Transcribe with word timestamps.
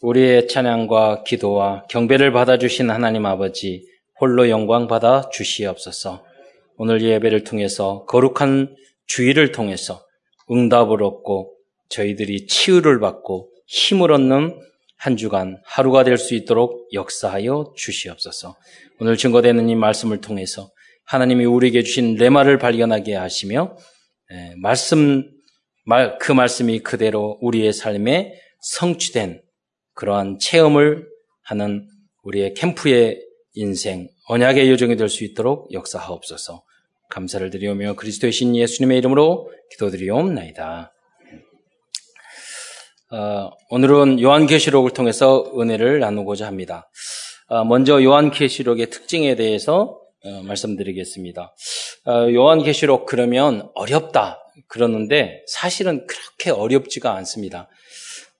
우리의 0.00 0.48
찬양과 0.48 1.24
기도와 1.24 1.84
경배를 1.88 2.32
받아주신 2.32 2.90
하나님 2.90 3.24
아버지 3.24 3.86
홀로 4.20 4.48
영광 4.50 4.88
받아 4.88 5.28
주시옵소서. 5.30 6.24
오늘 6.76 7.02
예배를 7.02 7.44
통해서 7.44 8.04
거룩한 8.04 8.76
주의를 9.06 9.52
통해서 9.52 10.04
응답을 10.50 11.02
얻고 11.02 11.54
저희들이 11.88 12.46
치유를 12.46 13.00
받고 13.00 13.50
힘을 13.66 14.12
얻는 14.12 14.60
한 14.98 15.16
주간 15.16 15.60
하루가 15.64 16.04
될 16.04 16.18
수 16.18 16.34
있도록 16.34 16.88
역사하여 16.92 17.72
주시옵소서. 17.76 18.56
오늘 19.00 19.16
증거되는 19.16 19.68
이 19.68 19.74
말씀을 19.74 20.20
통해서 20.20 20.70
하나님이 21.04 21.44
우리에게 21.44 21.82
주신 21.82 22.16
레마를 22.16 22.58
발견하게 22.58 23.14
하시며 23.14 23.76
말씀 24.60 25.30
그 26.20 26.32
말씀이 26.32 26.80
그대로 26.80 27.38
우리의 27.40 27.72
삶에 27.72 28.34
성취된 28.60 29.40
그러한 29.96 30.38
체험을 30.38 31.08
하는 31.42 31.88
우리의 32.22 32.54
캠프의 32.54 33.20
인생, 33.54 34.08
언약의 34.28 34.70
요정이 34.70 34.96
될 34.96 35.08
수 35.08 35.24
있도록 35.24 35.72
역사하옵소서. 35.72 36.62
감사를 37.10 37.48
드리오며 37.50 37.94
그리스도의 37.94 38.32
신 38.32 38.54
예수님의 38.54 38.98
이름으로 38.98 39.50
기도드리옵나이다. 39.72 40.92
어, 43.12 43.50
오늘은 43.70 44.20
요한계시록을 44.20 44.90
통해서 44.90 45.50
은혜를 45.58 46.00
나누고자 46.00 46.46
합니다. 46.46 46.90
어, 47.48 47.64
먼저 47.64 48.02
요한계시록의 48.02 48.90
특징에 48.90 49.36
대해서 49.36 50.00
어, 50.24 50.42
말씀드리겠습니다. 50.42 51.54
어, 52.06 52.12
요한계시록 52.32 53.06
그러면 53.06 53.70
어렵다 53.74 54.40
그러는데 54.68 55.42
사실은 55.46 56.06
그렇게 56.06 56.50
어렵지가 56.50 57.14
않습니다. 57.14 57.68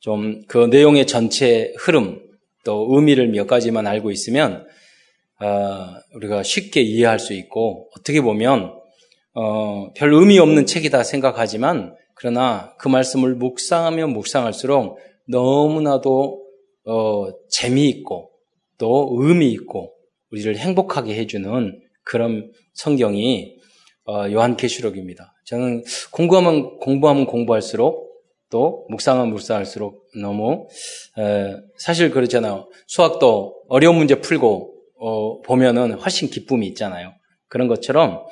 좀 0.07 0.45
그 0.47 0.67
내용의 0.67 1.09
전체 1.09 1.75
흐름 1.79 2.23
또 2.65 2.87
의미를 2.91 3.27
몇 3.29 3.49
가지만 3.49 3.89
알고 3.89 4.13
있으면 4.13 4.65
어, 5.41 5.87
우리가 6.15 6.45
쉽게 6.45 6.81
이해할 6.81 7.19
수 7.19 7.35
있고 7.35 7.91
어떻게 7.99 8.21
보면 8.21 8.73
어, 9.35 9.93
별 9.95 10.15
의미 10.15 10.39
없는 10.39 10.65
책이다 10.67 11.03
생각하지만 11.03 11.97
그러나 12.15 12.73
그 12.79 12.89
말씀을 12.89 13.35
묵상하면 13.35 14.11
묵상할수록 14.11 14.99
너무나도 15.29 16.41
어, 16.87 17.27
재미있고 17.51 18.31
또 18.79 19.17
의미 19.19 19.51
있고 19.51 19.93
우리를 20.31 20.57
행복하게 20.57 21.17
해주는 21.17 21.81
그런 22.05 22.53
성경이 22.75 23.57
어, 24.07 24.31
요한계시록입니다. 24.31 25.35
저는 25.47 25.83
공부하면 26.13 26.79
공부하면 26.79 27.27
공부할수록 27.27 28.06
또 28.51 28.87
묵상하면 28.91 29.31
묵상할수록 29.33 30.07
너무 30.21 30.67
에, 31.19 31.57
사실 31.79 32.11
그렇잖아요. 32.11 32.69
수학도 32.87 33.55
어려운 33.69 33.97
문제 33.97 34.21
풀고 34.21 34.75
어, 34.99 35.41
보면은 35.43 35.93
훨씬 35.95 36.29
기쁨이 36.29 36.67
있잖아요. 36.69 37.13
그런 37.49 37.69
것처럼 37.69 38.25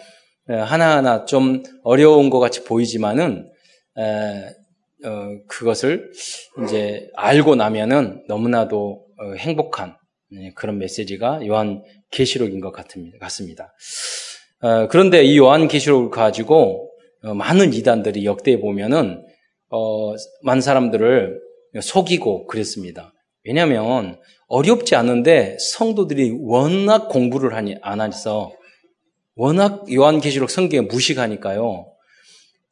에, 0.48 0.54
하나하나 0.54 1.24
좀 1.24 1.62
어려운 1.82 2.30
것 2.30 2.38
같이 2.38 2.64
보이지만은 2.64 3.50
에, 3.98 5.06
어, 5.06 5.38
그것을 5.48 6.10
이제 6.64 7.08
알고 7.14 7.56
나면은 7.56 8.24
너무나도 8.28 9.04
어, 9.18 9.34
행복한 9.36 9.96
네, 10.30 10.52
그런 10.54 10.78
메시지가 10.78 11.46
요한 11.46 11.82
계시록인 12.10 12.60
것 12.60 12.72
같습니다. 12.72 13.72
어, 14.60 14.88
그런데 14.88 15.22
이 15.22 15.36
요한 15.38 15.68
계시록을 15.68 16.10
가지고 16.10 16.90
어, 17.22 17.34
많은 17.34 17.72
이단들이 17.72 18.24
역대 18.24 18.58
보면은 18.58 19.24
어, 19.74 20.14
많은 20.42 20.60
사람들을 20.60 21.40
속이고 21.82 22.46
그랬습니다. 22.46 23.12
왜냐하면 23.42 24.20
어렵지 24.46 24.94
않은데 24.94 25.56
성도들이 25.58 26.36
워낙 26.40 27.08
공부를 27.08 27.54
하니 27.54 27.74
안 27.82 28.00
해서 28.00 28.52
워낙 29.34 29.84
요한계시록 29.92 30.48
성경에 30.48 30.86
무식하니까요. 30.86 31.86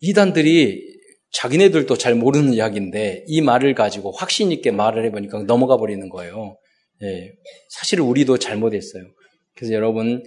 이단들이 0.01 0.81
자기네들도 1.33 1.97
잘 1.99 2.15
모르는 2.15 2.53
이야기인데 2.53 3.25
이 3.27 3.41
말을 3.41 3.75
가지고 3.75 4.13
확신 4.13 4.53
있게 4.53 4.71
말을 4.71 5.05
해보니까 5.07 5.43
넘어가 5.43 5.77
버리는 5.77 6.09
거예요. 6.09 6.57
예, 7.03 7.33
사실 7.71 8.01
우리도 8.01 8.39
잘못했어요. 8.39 9.03
그래서 9.57 9.75
여러분 9.75 10.23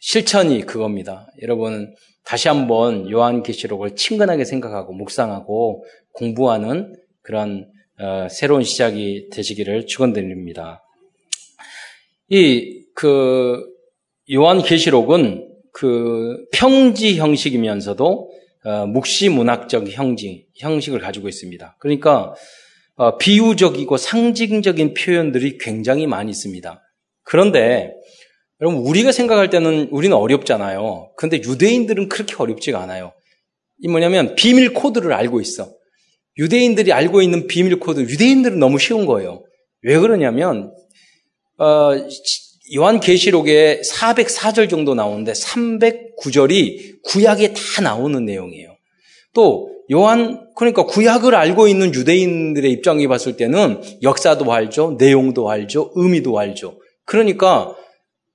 실천이 0.00 0.62
그겁니다. 0.66 1.28
여러분 1.42 1.94
다시 2.24 2.48
한번 2.48 3.10
요한계시록을 3.10 3.96
친근하게 3.96 4.44
생각하고 4.44 4.92
묵상하고 4.92 5.84
공부하는 6.12 6.94
그런 7.22 7.70
어, 7.98 8.26
새로운 8.30 8.62
시작이 8.64 9.28
되시기를 9.30 9.86
축원드립니다. 9.86 10.82
이 12.28 12.84
그 12.94 13.62
요한계시록은 14.32 15.50
그 15.72 16.46
편지 16.52 17.16
형식이면서도 17.16 18.30
어, 18.64 18.86
묵시 18.86 19.28
문학적 19.28 19.90
형식 19.90 20.46
형식을 20.56 21.00
가지고 21.00 21.28
있습니다. 21.28 21.76
그러니까 21.80 22.34
어, 22.96 23.18
비유적이고 23.18 23.96
상징적인 23.96 24.94
표현들이 24.94 25.58
굉장히 25.58 26.06
많이 26.06 26.30
있습니다. 26.30 26.80
그런데 27.24 27.92
여러분, 28.64 28.80
우리가 28.80 29.12
생각할 29.12 29.50
때는 29.50 29.88
우리는 29.90 30.16
어렵잖아요. 30.16 31.10
근데 31.18 31.36
유대인들은 31.36 32.08
그렇게 32.08 32.34
어렵지가 32.38 32.80
않아요. 32.80 33.12
이 33.80 33.88
뭐냐면 33.88 34.34
비밀 34.36 34.72
코드를 34.72 35.12
알고 35.12 35.42
있어. 35.42 35.70
유대인들이 36.38 36.90
알고 36.90 37.20
있는 37.20 37.46
비밀 37.46 37.78
코드, 37.78 38.00
유대인들은 38.00 38.58
너무 38.58 38.78
쉬운 38.78 39.04
거예요. 39.04 39.44
왜 39.82 39.98
그러냐면, 39.98 40.72
어, 41.58 41.90
요한 42.74 43.00
계시록에 43.00 43.82
404절 43.82 44.70
정도 44.70 44.94
나오는데 44.94 45.32
309절이 45.32 47.02
구약에 47.02 47.52
다 47.52 47.82
나오는 47.82 48.24
내용이에요. 48.24 48.74
또 49.34 49.68
요한 49.92 50.48
그러니까 50.56 50.86
구약을 50.86 51.34
알고 51.34 51.68
있는 51.68 51.92
유대인들의 51.92 52.72
입장에 52.72 53.06
봤을 53.08 53.36
때는 53.36 53.82
역사도 54.02 54.50
알죠, 54.50 54.96
내용도 54.98 55.50
알죠, 55.50 55.92
의미도 55.96 56.38
알죠. 56.38 56.80
그러니까 57.04 57.76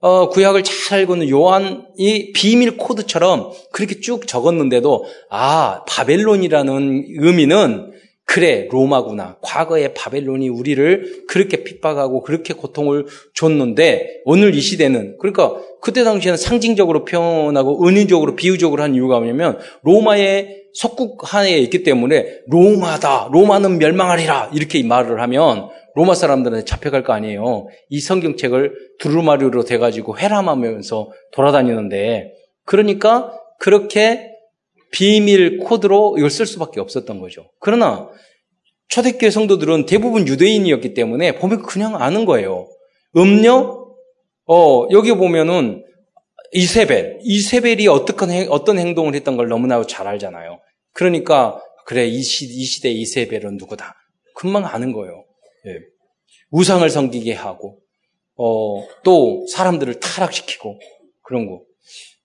어, 0.02 0.30
구약을 0.30 0.64
잘 0.64 1.00
알고 1.00 1.16
있는 1.16 1.30
요한이 1.30 2.32
비밀 2.34 2.78
코드처럼 2.78 3.52
그렇게 3.72 4.00
쭉 4.00 4.28
적었는데도 4.28 5.06
아 5.30 5.84
바벨론이라는 5.88 7.06
의미는 7.18 7.92
그래 8.24 8.68
로마구나. 8.72 9.38
과거의 9.42 9.96
바벨론이 9.96 10.50
우리를 10.50 11.26
그렇게 11.28 11.64
핍박하고 11.64 12.22
그렇게 12.22 12.54
고통을 12.54 13.08
줬는데 13.34 14.22
오늘 14.24 14.54
이 14.54 14.62
시대는 14.62 15.18
그러니까 15.20 15.56
그때 15.82 16.04
당시에는 16.04 16.38
상징적으로 16.38 17.06
표현하고 17.06 17.88
은유적으로 17.88 18.36
비유적으로 18.36 18.84
한 18.84 18.94
이유가 18.94 19.18
뭐냐면 19.18 19.58
로마의 19.82 20.69
속국 20.80 21.34
하에 21.34 21.58
있기 21.58 21.84
때문에 21.84 22.40
로마다 22.48 23.28
로마는 23.34 23.80
멸망하리라 23.80 24.52
이렇게 24.54 24.82
말을 24.82 25.22
하면 25.24 25.68
로마 25.94 26.16
사람들한테 26.16 26.64
잡혀갈 26.64 27.04
거 27.04 27.12
아니에요. 27.12 27.68
이 27.90 28.00
성경책을 28.00 28.76
두루마리로 29.00 29.66
돼가지고 29.66 30.18
회람하면서 30.18 31.12
돌아다니는데 31.34 32.32
그러니까 32.64 33.34
그렇게 33.60 34.32
비밀 34.94 35.58
코드로 35.58 36.16
이걸 36.18 36.30
쓸 36.30 36.46
수밖에 36.46 36.80
없었던 36.80 37.20
거죠. 37.20 37.52
그러나 37.60 38.08
초대교회 38.88 39.32
성도들은 39.32 39.86
대부분 39.86 40.30
유대인이었기 40.30 40.94
때문에 40.94 41.36
보면 41.36 41.62
그냥 41.64 42.02
아는 42.02 42.24
거예요. 42.24 42.70
음료? 43.18 43.98
어, 44.46 44.88
여기 44.92 45.12
보면은 45.12 45.84
이세벨. 46.54 47.20
이세벨이 47.22 47.90
어떤, 47.90 48.30
어떤 48.50 48.80
행동을 48.80 49.14
했던 49.14 49.36
걸 49.36 49.50
너무나 49.50 49.86
잘 49.86 50.08
알잖아요. 50.08 50.60
그러니까, 51.00 51.62
그래, 51.86 52.06
이, 52.06 52.22
시, 52.22 52.44
이 52.44 52.66
시대 52.66 52.92
이세벨은 52.92 53.56
누구다. 53.56 53.96
금방 54.36 54.66
아는 54.66 54.92
거예요. 54.92 55.24
예. 55.68 55.80
우상을 56.52 56.88
섬기게 56.90 57.34
하고 57.34 57.80
어, 58.36 58.86
또 59.04 59.46
사람들을 59.48 60.00
타락시키고 60.02 60.78
그런 61.22 61.48
거 61.48 61.62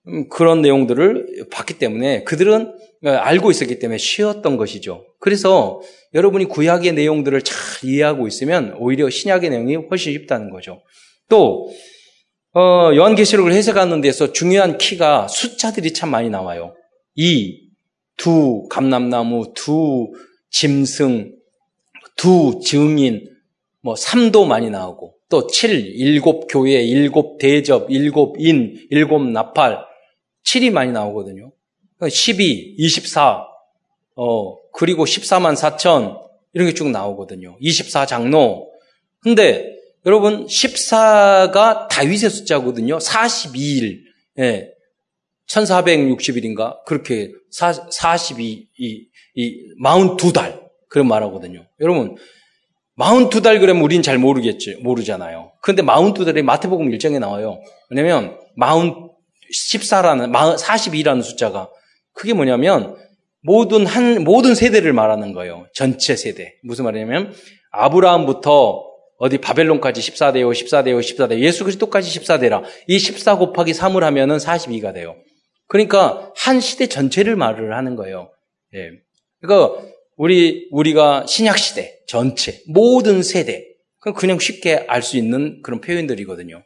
음, 0.07 0.27
그런 0.29 0.61
내용들을 0.61 1.47
봤기 1.51 1.77
때문에 1.77 2.23
그들은 2.23 2.77
알고 3.03 3.51
있었기 3.51 3.79
때문에 3.79 3.97
쉬었던 3.97 4.57
것이죠. 4.57 5.05
그래서 5.19 5.81
여러분이 6.13 6.45
구약의 6.45 6.93
내용들을 6.93 7.41
잘 7.43 7.55
이해하고 7.83 8.27
있으면 8.27 8.75
오히려 8.79 9.09
신약의 9.09 9.51
내용이 9.51 9.75
훨씬 9.75 10.11
쉽다는 10.13 10.49
거죠. 10.49 10.81
또 11.29 11.69
어, 12.53 12.91
요한계시록을 12.93 13.53
해석하는 13.53 14.01
데서 14.01 14.33
중요한 14.33 14.77
키가 14.77 15.27
숫자들이 15.27 15.93
참 15.93 16.09
많이 16.09 16.29
나와요. 16.29 16.73
이, 17.15 17.64
두 18.17 18.67
감람나무, 18.69 19.53
두 19.55 20.11
짐승, 20.49 21.35
두 22.15 22.59
증인, 22.63 23.27
뭐 23.81 23.93
3도 23.95 24.45
많이 24.47 24.69
나오고 24.69 25.15
또 25.29 25.47
7, 25.47 25.93
일곱 25.95 26.47
교회, 26.47 26.81
일곱 26.83 27.37
대접, 27.37 27.89
일곱 27.89 28.35
인, 28.39 28.87
일곱 28.89 29.21
나팔 29.23 29.79
7이 30.45 30.71
많이 30.71 30.91
나오거든요. 30.91 31.51
12, 32.07 32.75
24, 32.77 33.45
어, 34.15 34.55
그리고 34.71 35.05
14만 35.05 35.55
4천 35.55 36.19
이런 36.53 36.67
게 36.67 36.73
쭉 36.73 36.89
나오거든요. 36.89 37.57
24 37.59 38.05
장로, 38.05 38.71
근데 39.19 39.75
여러분 40.05 40.45
14가 40.45 41.87
다윗의 41.89 42.29
숫자거든요. 42.29 42.97
42일. 42.99 44.01
예. 44.39 44.69
1460일인가? 45.47 46.83
그렇게 46.85 47.31
42, 47.57 48.67
이, 48.77 49.07
이, 49.35 49.73
42달. 49.83 50.65
그런 50.89 51.07
말 51.07 51.23
하거든요. 51.23 51.65
여러분, 51.81 52.15
42달 52.97 53.59
그러면 53.59 53.83
우린 53.83 54.01
잘 54.01 54.17
모르겠지, 54.17 54.77
모르잖아요. 54.81 55.51
그런데 55.61 55.81
42달이 55.81 56.41
마태복음 56.41 56.89
1장에 56.91 57.19
나와요. 57.19 57.59
왜냐면, 57.89 58.37
40, 58.57 59.81
14라는, 59.81 60.31
42라는 60.31 61.21
숫자가, 61.21 61.69
그게 62.13 62.33
뭐냐면, 62.33 62.95
모든 63.41 63.85
한, 63.85 64.23
모든 64.23 64.55
세대를 64.55 64.93
말하는 64.93 65.33
거예요. 65.33 65.67
전체 65.73 66.15
세대. 66.15 66.55
무슨 66.63 66.85
말이냐면, 66.85 67.33
아브라함부터 67.71 68.85
어디 69.17 69.37
바벨론까지 69.37 70.01
14대요, 70.01 70.51
14대요, 70.51 70.99
14대. 70.99 71.39
예수 71.39 71.63
그리스도까지 71.63 72.19
14대라. 72.19 72.63
이 72.87 72.99
14 72.99 73.37
곱하기 73.37 73.71
3을 73.71 74.01
하면은 74.01 74.37
42가 74.37 74.93
돼요. 74.93 75.15
그러니까 75.67 76.31
한 76.35 76.59
시대 76.59 76.87
전체를 76.87 77.35
말을 77.35 77.75
하는 77.75 77.95
거예요. 77.95 78.31
예. 78.73 78.91
그러니까 79.41 79.81
우리 80.17 80.67
우리가 80.71 81.25
신약 81.27 81.57
시대 81.57 81.99
전체 82.07 82.61
모든 82.67 83.23
세대 83.23 83.65
그냥 84.15 84.37
쉽게 84.39 84.85
알 84.87 85.01
수 85.01 85.17
있는 85.17 85.61
그런 85.63 85.81
표현들이거든요. 85.81 86.63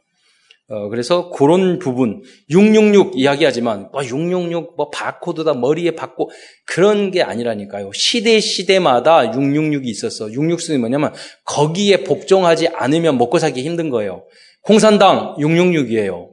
어, 0.68 0.88
그래서 0.88 1.30
그런 1.30 1.80
부분 1.80 2.22
666 2.48 3.14
이야기하지만 3.16 3.88
뭐 3.90 4.04
666 4.04 4.76
뭐 4.76 4.88
바코드다 4.90 5.54
머리에 5.54 5.96
받고 5.96 6.30
그런 6.66 7.10
게 7.10 7.22
아니라니까요. 7.22 7.90
시대 7.92 8.38
시대마다 8.38 9.32
666이 9.32 9.86
있었어. 9.86 10.26
666이 10.26 10.78
뭐냐면 10.78 11.12
거기에 11.44 12.04
복종하지 12.04 12.68
않으면 12.68 13.18
먹고 13.18 13.40
살기 13.40 13.62
힘든 13.62 13.90
거예요. 13.90 14.24
공산당 14.62 15.34
666이에요. 15.38 16.28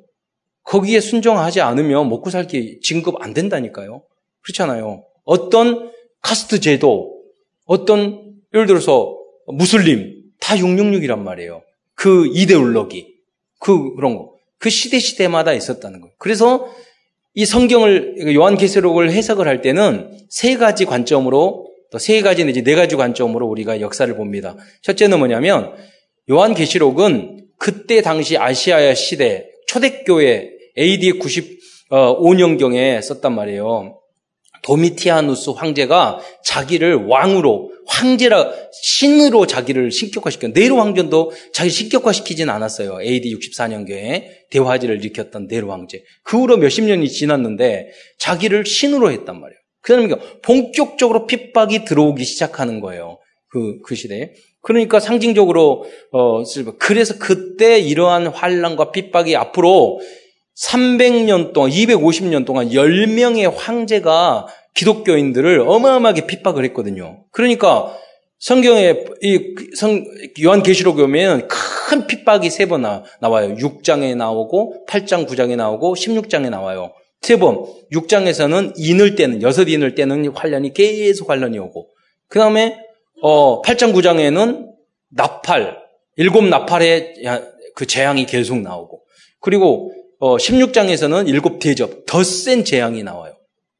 거기에 0.67 0.99
순종하지 0.99 1.61
않으면 1.61 2.09
먹고 2.09 2.29
살기 2.29 2.79
진급 2.81 3.21
안 3.21 3.33
된다니까요. 3.33 4.03
그렇잖아요. 4.41 5.03
어떤 5.23 5.91
카스트 6.21 6.59
제도, 6.59 7.21
어떤 7.65 8.35
예를 8.53 8.67
들어서 8.67 9.17
무슬림 9.47 10.23
다 10.39 10.55
666이란 10.55 11.19
말이에요. 11.19 11.61
그 11.95 12.27
이데올로기, 12.27 13.15
그 13.59 13.95
그런 13.95 14.17
거. 14.17 14.35
그 14.57 14.69
시대 14.69 14.99
시대마다 14.99 15.53
있었다는 15.53 16.01
거예요. 16.01 16.13
그래서 16.17 16.69
이 17.33 17.45
성경을 17.45 18.33
요한계시록을 18.35 19.11
해석을 19.11 19.47
할 19.47 19.61
때는 19.61 20.19
세 20.29 20.57
가지 20.57 20.85
관점으로 20.85 21.65
또 21.91 21.97
세 21.99 22.21
가지 22.21 22.43
내지 22.43 22.63
네 22.63 22.75
가지 22.75 22.97
관점으로 22.97 23.47
우리가 23.47 23.79
역사를 23.79 24.13
봅니다. 24.15 24.57
첫째는 24.81 25.19
뭐냐면 25.19 25.73
요한계시록은 26.29 27.47
그때 27.57 28.01
당시 28.01 28.37
아시아의 28.37 28.95
시대 28.95 29.49
초대교회 29.67 30.56
AD 30.77 31.13
95년경에 31.19 33.01
썼단 33.01 33.33
말이에요. 33.33 33.99
도미티아누스 34.63 35.51
황제가 35.51 36.19
자기를 36.43 37.05
왕으로 37.07 37.71
황제라 37.87 38.51
신으로 38.83 39.47
자기를 39.47 39.91
신격화시켜 39.91 40.49
네로 40.49 40.77
황제도 40.77 41.31
자기 41.53 41.69
신격화시키진 41.69 42.49
않았어요. 42.49 43.01
AD 43.01 43.33
64년경에 43.33 44.25
대화지를 44.49 44.97
일으켰던 44.97 45.47
네로 45.47 45.71
황제. 45.71 46.03
그 46.23 46.39
후로 46.39 46.57
몇십 46.57 46.83
년이 46.83 47.09
지났는데 47.09 47.89
자기를 48.19 48.65
신으로 48.65 49.11
했단 49.11 49.39
말이에요. 49.39 49.59
그러니까 49.81 50.19
본격적으로 50.41 51.27
핍박이 51.27 51.85
들어오기 51.85 52.25
시작하는 52.25 52.81
거예요. 52.81 53.19
그, 53.49 53.79
그 53.85 53.95
시대에. 53.95 54.31
그러니까 54.61 54.99
상징적으로, 54.99 55.85
어, 56.11 56.43
그래서 56.77 57.17
그때 57.17 57.79
이러한 57.79 58.27
환란과 58.27 58.91
핍박이 58.91 59.37
앞으로 59.37 60.01
300년 60.57 61.53
동안, 61.53 61.69
250년 61.69 62.45
동안 62.45 62.69
10명의 62.69 63.53
황제가 63.55 64.47
기독교인들을 64.73 65.61
어마어마하게 65.67 66.27
핍박을 66.27 66.63
했거든요. 66.65 67.23
그러니까 67.31 67.95
성경에 68.39 69.03
이 69.21 69.55
성, 69.75 70.03
요한계시록에 70.41 71.01
보면 71.01 71.47
큰 71.47 72.05
핍박이 72.05 72.49
세 72.49 72.67
번 72.67 72.81
나와요. 72.81 73.55
6장에 73.55 74.15
나오고 74.15 74.85
8장 74.87 75.27
9장에 75.27 75.55
나오고 75.55 75.95
16장에 75.95 76.49
나와요. 76.49 76.91
세 77.21 77.37
번. 77.37 77.65
6장에서는 77.91 78.73
인을 78.77 79.15
때는 79.15 79.41
여섯 79.41 79.67
인을 79.67 79.95
때는 79.95 80.31
환란이 80.35 80.73
계속 80.73 81.29
환란이 81.29 81.57
오고 81.57 81.89
그 82.27 82.37
다음에 82.39 82.77
어, 83.21 83.61
8장 83.63 83.93
9장에는 83.93 84.67
나팔 85.09 85.77
일곱 86.17 86.45
나팔의 86.45 87.15
그 87.75 87.87
재앙이 87.87 88.25
계속 88.27 88.59
나오고 88.61 89.01
그리고 89.39 89.91
어, 89.91 89.96
16장에서는 90.19 91.27
일곱 91.27 91.59
대접 91.59 92.05
더 92.05 92.23
센 92.23 92.63
재앙이 92.63 93.03
나와요. 93.03 93.33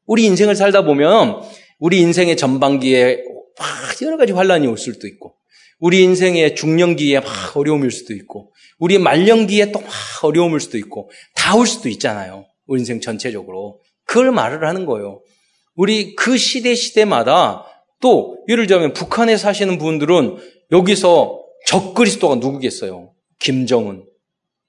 우리 0.06 0.24
인생을 0.24 0.54
살다 0.56 0.82
보면 0.82 1.42
우리 1.78 2.00
인생의 2.00 2.36
전반기에 2.36 3.22
막 3.58 4.02
여러 4.02 4.16
가지 4.16 4.32
환란이 4.32 4.66
올 4.66 4.78
수도 4.78 5.06
있고 5.06 5.34
우리 5.80 6.02
인생의 6.02 6.54
중년기에 6.56 7.20
막 7.20 7.56
어려움일 7.56 7.90
수도 7.90 8.14
있고 8.14 8.52
우리 8.78 8.98
말년기에 8.98 9.72
또 9.72 9.80
막 9.80 9.90
어려움일 10.22 10.60
수도 10.60 10.78
있고 10.78 11.10
다 11.34 11.56
올 11.56 11.66
수도 11.66 11.88
있잖아요. 11.88 12.46
우리 12.66 12.80
인생 12.80 13.00
전체적으로. 13.00 13.80
그걸 14.04 14.32
말을 14.32 14.66
하는 14.66 14.86
거예요. 14.86 15.22
우리 15.74 16.14
그 16.16 16.36
시대 16.36 16.74
시대마다 16.74 17.64
또 18.00 18.38
예를 18.48 18.66
들자면 18.66 18.92
북한에 18.92 19.36
사시는 19.36 19.78
분들은 19.78 20.36
여기서 20.72 21.40
적그리스도가 21.66 22.36
누구겠어요? 22.36 23.12
김정은, 23.38 24.04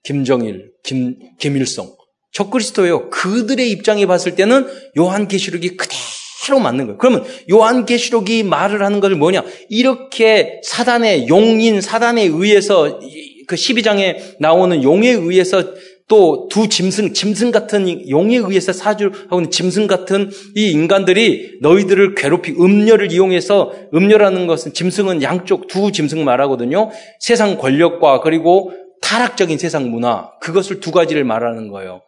김정일, 0.03 0.71
김, 0.83 1.15
김일성. 1.39 1.93
적그리스도예요. 2.31 3.09
그들의 3.09 3.69
입장에 3.71 4.05
봤을 4.05 4.35
때는 4.35 4.67
요한계시록이 4.97 5.77
그대로 5.77 6.59
맞는 6.59 6.85
거예요. 6.85 6.97
그러면 6.97 7.25
요한계시록이 7.49 8.43
말을 8.43 8.83
하는 8.83 8.99
것을 8.99 9.15
뭐냐? 9.15 9.43
이렇게 9.69 10.61
사단의 10.63 11.27
용인, 11.27 11.81
사단에 11.81 12.23
의해서 12.23 12.99
그 13.47 13.55
12장에 13.55 14.35
나오는 14.39 14.83
용에 14.83 15.09
의해서 15.09 15.73
또 16.09 16.49
두 16.49 16.67
짐승, 16.67 17.13
짐승 17.13 17.51
같은 17.51 18.09
용에 18.09 18.37
의해서 18.37 18.73
사주하고 18.73 19.35
있는 19.39 19.51
짐승 19.51 19.85
같은 19.85 20.31
이 20.55 20.71
인간들이 20.71 21.59
너희들을 21.61 22.15
괴롭히 22.15 22.55
음녀를 22.59 23.11
이용해서 23.11 23.71
음녀라는 23.93 24.47
것은 24.47 24.73
짐승은 24.73 25.21
양쪽 25.21 25.67
두 25.67 25.91
짐승 25.91 26.25
말하거든요. 26.25 26.89
세상 27.19 27.57
권력과 27.59 28.21
그리고 28.21 28.73
타락적인 29.09 29.57
세상 29.57 29.89
문화 29.89 30.29
그것을 30.39 30.79
두 30.79 30.91
가지를 30.91 31.23
말하는 31.23 31.69
거예요. 31.69 32.01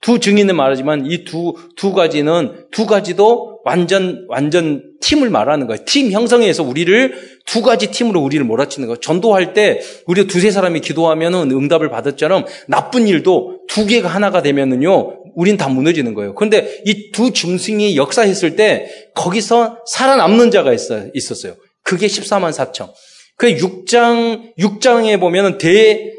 두 0.00 0.20
증인은 0.20 0.54
말하지만 0.54 1.06
이 1.06 1.24
두, 1.24 1.54
두 1.76 1.92
가지는, 1.92 2.66
두 2.70 2.86
가지도 2.86 3.58
완전, 3.64 4.26
완전 4.28 4.82
팀을 5.00 5.30
말하는 5.30 5.66
거예요. 5.66 5.84
팀 5.84 6.12
형성해서 6.12 6.62
우리를 6.62 7.40
두 7.46 7.62
가지 7.62 7.90
팀으로 7.90 8.20
우리를 8.20 8.44
몰아치는 8.44 8.86
거예요. 8.86 9.00
전도할 9.00 9.54
때 9.54 9.80
우리가 10.06 10.28
두세 10.28 10.52
사람이 10.52 10.80
기도하면은 10.80 11.50
응답을 11.50 11.88
받았처럼 11.88 12.44
나쁜 12.68 13.08
일도 13.08 13.62
두 13.66 13.86
개가 13.86 14.08
하나가 14.08 14.40
되면은요, 14.42 15.22
우린 15.34 15.56
다 15.56 15.68
무너지는 15.68 16.14
거예요. 16.14 16.34
그런데 16.36 16.82
이 16.84 17.10
두 17.10 17.32
중승이 17.32 17.96
역사했을 17.96 18.54
때 18.54 18.86
거기서 19.14 19.78
살아남는 19.86 20.52
자가 20.52 20.72
있었어요. 20.72 21.54
그게 21.82 22.06
14만 22.06 22.52
4천. 22.52 22.90
그 23.36 23.56
6장, 23.56 24.54
6장에 24.58 25.18
보면은 25.18 25.58
대, 25.58 26.13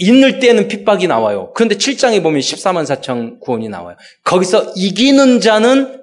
있는 0.00 0.40
때는 0.40 0.68
핍박이 0.68 1.06
나와요. 1.06 1.52
그런데 1.54 1.76
7장에 1.76 2.22
보면 2.22 2.40
14만 2.40 2.84
4천 2.84 3.40
구원이 3.40 3.68
나와요. 3.68 3.96
거기서 4.24 4.72
이기는 4.76 5.40
자는 5.40 6.02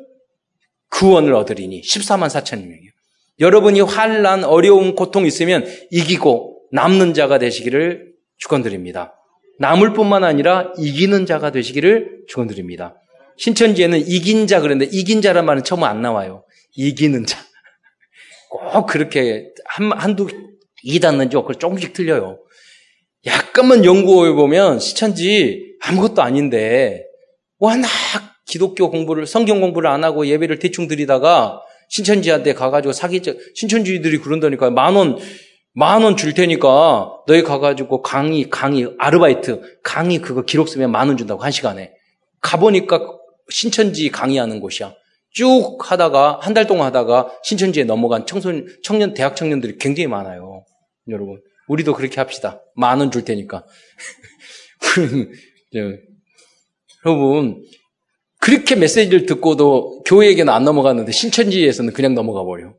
구원을 0.90 1.34
얻으리니 1.34 1.82
14만 1.82 2.28
4천 2.28 2.60
명이에요. 2.60 2.92
여러분이 3.40 3.82
환란, 3.82 4.44
어려움, 4.44 4.96
고통 4.96 5.26
있으면 5.26 5.66
이기고 5.92 6.62
남는 6.72 7.14
자가 7.14 7.38
되시기를 7.38 8.14
축원드립니다. 8.38 9.14
남을 9.60 9.94
뿐만 9.94 10.24
아니라 10.24 10.72
이기는 10.78 11.26
자가 11.26 11.52
되시기를 11.52 12.26
축원드립니다. 12.28 12.96
신천지에는 13.38 14.00
이긴 14.08 14.48
자 14.48 14.62
그랬는데 14.62 14.90
이긴 14.94 15.22
자란 15.22 15.46
말은 15.46 15.64
처음 15.64 15.84
안 15.84 16.02
나와요. 16.02 16.46
이기는 16.76 17.26
자. 17.26 17.40
꼭 18.50 18.86
그렇게 18.86 19.50
한, 19.66 19.92
한두 19.92 20.28
이닿는지 20.84 21.36
조금씩 21.60 21.94
틀려요. 21.94 22.40
약간만 23.26 23.86
연구해 23.86 24.32
보면 24.34 24.80
시천지 24.80 25.76
아무것도 25.82 26.22
아닌데 26.22 27.06
워낙 27.58 27.90
기독교 28.46 28.90
공부를 28.92 29.26
성경 29.26 29.62
공부를 29.62 29.90
안 29.90 30.04
하고 30.04 30.28
예배를 30.28 30.60
대충 30.60 30.88
드리다가 30.88 31.62
신천지한테 31.90 32.54
가가지고 32.54 32.94
사기 32.94 33.22
신천지들이 33.56 34.20
그런다니까 34.20 34.70
만 34.70 34.96
원 34.96 35.18
만 35.78 36.04
원 36.04 36.16
줄 36.16 36.34
테니까 36.34 37.12
너희 37.28 37.44
가가지고 37.44 38.02
강의 38.02 38.50
강의 38.50 38.94
아르바이트 38.98 39.80
강의 39.84 40.20
그거 40.20 40.44
기록 40.44 40.70
쓰면 40.70 40.90
만 40.90 41.10
원 41.10 41.18
준다고 41.18 41.44
한 41.44 41.52
시간에 41.52 41.92
가보니까 42.42 43.02
신천지 43.50 44.10
강의하는 44.10 44.62
곳이야. 44.62 44.94
쭉 45.32 45.78
하다가 45.80 46.40
한 46.42 46.54
달 46.54 46.66
동안 46.66 46.86
하다가 46.88 47.30
신천지에 47.44 47.84
넘어간 47.84 48.26
청소년 48.26 48.68
청년 48.84 49.14
대학 49.14 49.36
청년들이 49.36 49.78
굉장히 49.78 50.08
많아요. 50.08 50.64
여러분 51.10 51.42
우리도 51.68 51.94
그렇게 51.94 52.20
합시다. 52.20 52.62
만 52.76 53.00
원 53.00 53.12
줄 53.12 53.26
테니까. 53.26 53.66
여러분, 57.06 57.64
그렇게 58.40 58.76
메시지를 58.76 59.26
듣고도 59.26 60.04
교회에게는 60.06 60.52
안 60.54 60.64
넘어갔는데 60.64 61.12
신천지에서는 61.12 61.94
그냥 61.94 62.14
넘어가 62.14 62.44
버려. 62.44 62.74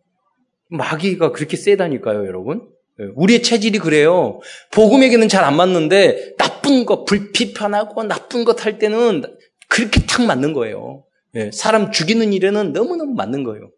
마귀가 0.71 1.33
그렇게 1.33 1.57
세다니까요, 1.57 2.26
여러분. 2.26 2.69
예, 3.00 3.05
우리의 3.14 3.43
체질이 3.43 3.78
그래요. 3.78 4.40
복음에게는 4.73 5.28
잘 5.28 5.45
안 5.45 5.57
맞는데 5.57 6.35
나쁜 6.38 6.87
거, 6.87 7.05
불피편하고 7.05 8.02
나쁜 8.05 8.45
것 8.45 8.64
할 8.64 8.78
때는 8.78 9.23
그렇게 9.69 10.07
탁 10.07 10.25
맞는 10.25 10.52
거예요. 10.55 11.05
예, 11.35 11.50
사람 11.52 11.93
죽이는 11.93 12.33
일에는 12.33 12.73
너무너무 12.73 13.14
맞는 13.14 13.45
거예요. 13.45 13.71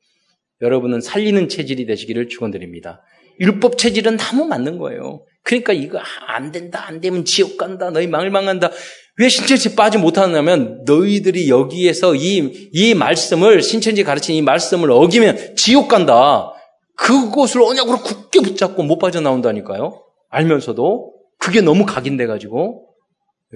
여러분은 0.62 1.00
살리는 1.00 1.48
체질이 1.48 1.86
되시기를 1.86 2.28
축원드립니다. 2.28 3.02
율법 3.40 3.78
체질은 3.78 4.16
너무 4.16 4.46
맞는 4.46 4.78
거예요. 4.78 5.24
그러니까 5.42 5.72
이거 5.72 5.98
안 6.26 6.52
된다, 6.52 6.84
안 6.86 7.00
되면 7.00 7.24
지옥 7.24 7.56
간다, 7.56 7.90
너희 7.90 8.06
망을 8.06 8.30
망한다. 8.30 8.70
왜 9.16 9.28
신천지 9.28 9.74
빠지 9.74 9.98
못하냐면 9.98 10.84
너희들이 10.84 11.48
여기에서 11.48 12.14
이, 12.14 12.70
이 12.72 12.94
말씀을 12.94 13.62
신천지 13.62 14.04
가르친 14.04 14.34
이 14.36 14.42
말씀을 14.42 14.90
어기면 14.90 15.56
지옥 15.56 15.88
간다. 15.88 16.52
그것을 16.96 17.62
언약으로 17.62 17.98
굳게 17.98 18.40
붙잡고 18.40 18.82
못 18.82 18.98
빠져나온다니까요. 18.98 20.04
알면서도 20.28 21.14
그게 21.38 21.60
너무 21.60 21.86
각인돼 21.86 22.26
가지고 22.26 22.88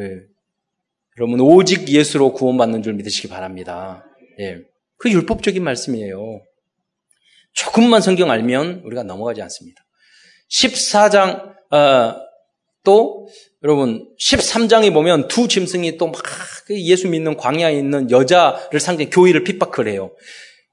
예. 0.01 0.05
여러분 1.19 1.41
오직 1.41 1.89
예수로 1.89 2.33
구원받는 2.33 2.83
줄 2.83 2.95
믿으시기 2.95 3.29
바랍니다. 3.29 4.05
예. 4.41 4.59
그 4.97 5.11
율법적인 5.11 5.63
말씀이에요. 5.63 6.41
조금만 7.53 8.01
성경 8.01 8.31
알면 8.31 8.83
우리가 8.85 9.03
넘어가지 9.03 9.43
않습니다. 9.43 9.81
14장 10.51 11.53
어, 11.73 12.15
또 12.85 13.29
여러분 13.63 14.09
13장에 14.21 14.93
보면 14.93 15.29
두 15.29 15.49
짐승이 15.49 15.97
또 15.97 16.09
막 16.09 16.23
예수 16.71 17.09
믿는 17.09 17.37
광야에 17.37 17.77
있는 17.77 18.11
여자를 18.11 18.81
상징 18.81 19.11
교회를 19.11 19.45
핍박을 19.45 19.89
해요. 19.89 20.13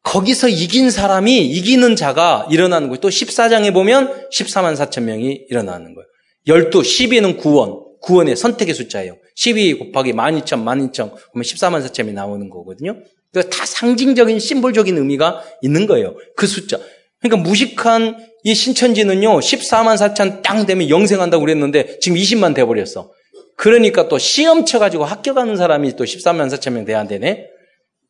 거기서 0.03 0.47
이긴 0.47 0.91
사람이 0.91 1.45
이기는 1.45 1.95
자가 1.95 2.47
일어나는 2.49 2.87
거예요. 2.87 3.01
또 3.01 3.09
14장에 3.09 3.73
보면 3.73 4.29
14만 4.31 4.75
4천 4.75 5.03
명이 5.03 5.45
일어나는 5.49 5.93
거예요. 5.93 6.07
12, 6.47 6.69
12는 6.79 7.37
구원, 7.37 7.83
구원의 8.01 8.35
선택의 8.37 8.73
숫자예요. 8.73 9.17
12 9.35 9.73
곱하기 9.73 10.13
12,000, 10.13 10.45
12,000, 10.45 11.11
그러면 11.11 11.43
14만 11.43 11.85
4천이 11.85 12.13
나오는 12.13 12.49
거거든요. 12.49 12.97
다 13.33 13.65
상징적인 13.65 14.39
심볼적인 14.39 14.97
의미가 14.97 15.43
있는 15.61 15.85
거예요. 15.85 16.15
그 16.35 16.47
숫자. 16.47 16.79
그러니까 17.21 17.47
무식한 17.47 18.17
이 18.43 18.53
신천지는요, 18.53 19.39
14만 19.39 19.95
4천 19.95 20.41
땅 20.41 20.65
되면 20.65 20.89
영생한다고 20.89 21.43
그랬는데 21.43 21.99
지금 21.99 22.17
20만 22.17 22.55
돼버렸어. 22.55 23.11
그러니까 23.55 24.07
또 24.07 24.17
시험 24.17 24.65
쳐가지고 24.65 25.03
합격하는 25.03 25.57
사람이 25.57 25.95
또 25.97 26.05
14만 26.05 26.47
4천 26.49 26.71
명 26.71 26.85
돼야 26.85 27.05
되네? 27.05 27.45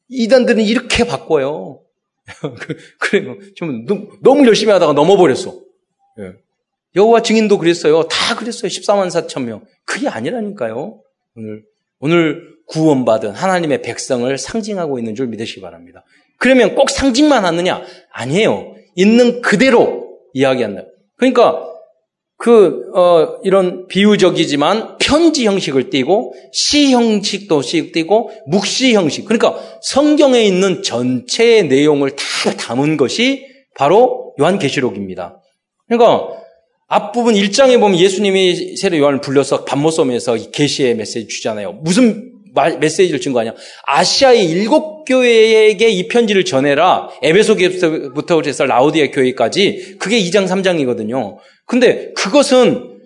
이단들은 0.10 0.64
이렇게 0.64 1.06
바꿔요. 1.06 1.82
그, 2.60 2.78
그래요. 3.00 3.36
좀 3.56 3.86
너무 4.22 4.46
열심히 4.46 4.72
하다가 4.72 4.94
넘어버렸어. 4.94 5.60
예. 6.20 6.34
여호와 6.96 7.24
증인도 7.24 7.58
그랬어요. 7.58 8.04
다 8.04 8.36
그랬어요. 8.36 8.70
14만 8.70 9.08
4천 9.08 9.44
명. 9.44 9.66
그게 9.86 10.08
아니라니까요. 10.08 11.02
오늘 11.36 11.64
오늘 12.00 12.59
구원받은 12.70 13.32
하나님의 13.32 13.82
백성을 13.82 14.38
상징하고 14.38 15.00
있는 15.00 15.16
줄 15.16 15.28
믿으시기 15.28 15.62
바랍니다. 15.62 16.04
그러면 16.38 16.76
꼭 16.76 16.90
상징만 16.90 17.46
하느냐? 17.46 17.84
아니에요. 18.12 18.76
있는 18.96 19.42
그대로 19.42 20.18
이야기한다. 20.34 20.84
그러니까 21.18 21.70
그, 22.38 22.90
어, 22.96 23.40
이런 23.44 23.88
비유적이지만 23.88 24.98
편지 24.98 25.46
형식을 25.46 25.90
띠고 25.90 26.34
시 26.54 26.94
형식도 26.94 27.62
띠고 27.62 28.32
묵시 28.48 28.94
형식. 28.94 29.26
그러니까 29.26 29.60
성경에 29.82 30.42
있는 30.44 30.82
전체의 30.82 31.68
내용을 31.68 32.12
다 32.12 32.52
담은 32.58 32.96
것이 32.96 33.46
바로 33.76 34.34
요한계시록입니다. 34.40 35.42
그러니까 35.88 36.30
앞부분 36.88 37.34
1장에 37.36 37.78
보면 37.80 38.00
예수님이 38.00 38.78
세례 38.78 39.00
요한을 39.00 39.20
불러서 39.20 39.66
밤모섬에서 39.66 40.52
계시의 40.52 40.96
메시지 40.96 41.28
주잖아요. 41.28 41.74
무슨 41.74 42.32
메시지를 42.80 43.20
준 43.22 43.34
거 43.34 43.40
아니야? 43.40 43.54
아시아의 43.86 44.46
일곱 44.46 45.06
교회에게 45.06 45.90
이 45.90 46.08
편지를 46.08 46.46
전해라. 46.46 47.10
에베소 47.22 47.56
교회부터 47.56 48.42
해서 48.46 48.66
라우디아 48.66 49.08
교회까지. 49.12 49.98
그게 50.00 50.20
2장, 50.22 50.48
3장이거든요. 50.48 51.38
근데 51.66 52.12
그것은 52.16 52.98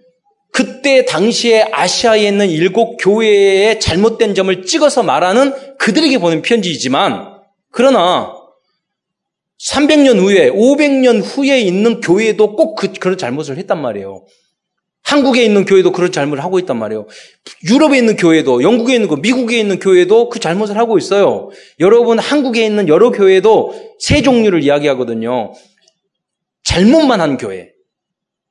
그때 0.52 1.06
당시에 1.06 1.66
아시아에 1.72 2.28
있는 2.28 2.50
일곱 2.50 2.98
교회의 2.98 3.80
잘못된 3.80 4.36
점을 4.36 4.66
찍어서 4.66 5.02
말하는 5.04 5.54
그들에게 5.80 6.20
보낸 6.20 6.42
편지이지만, 6.44 7.34
그러나 7.72 8.34
300년 9.72 10.20
후에, 10.20 10.52
500년 10.52 11.22
후에 11.24 11.60
있는 11.62 12.02
교회도 12.02 12.56
꼭 12.56 12.76
그, 12.76 12.92
그런 12.94 13.18
잘못을 13.18 13.58
했단 13.58 13.82
말이에요. 13.82 14.26
한국에 15.14 15.44
있는 15.44 15.64
교회도 15.66 15.92
그런 15.92 16.12
잘못을 16.12 16.44
하고 16.44 16.58
있단 16.58 16.76
말이에요. 16.78 17.06
유럽에 17.70 18.00
있는 18.00 18.16
교회도, 18.16 18.64
영국에 18.64 18.96
있는 18.96 19.08
거, 19.08 19.16
미국에 19.16 19.60
있는 19.60 19.78
교회도 19.78 20.30
그 20.30 20.40
잘못을 20.40 20.78
하고 20.78 20.98
있어요. 20.98 21.52
여러분, 21.80 22.18
한국에 22.18 22.66
있는 22.66 22.88
여러 22.88 23.12
교회도 23.12 23.98
세 24.00 24.24
종류를 24.24 24.64
이야기하거든요. 24.64 25.54
잘못만 26.64 27.22
하는 27.22 27.38
교회. 27.38 27.74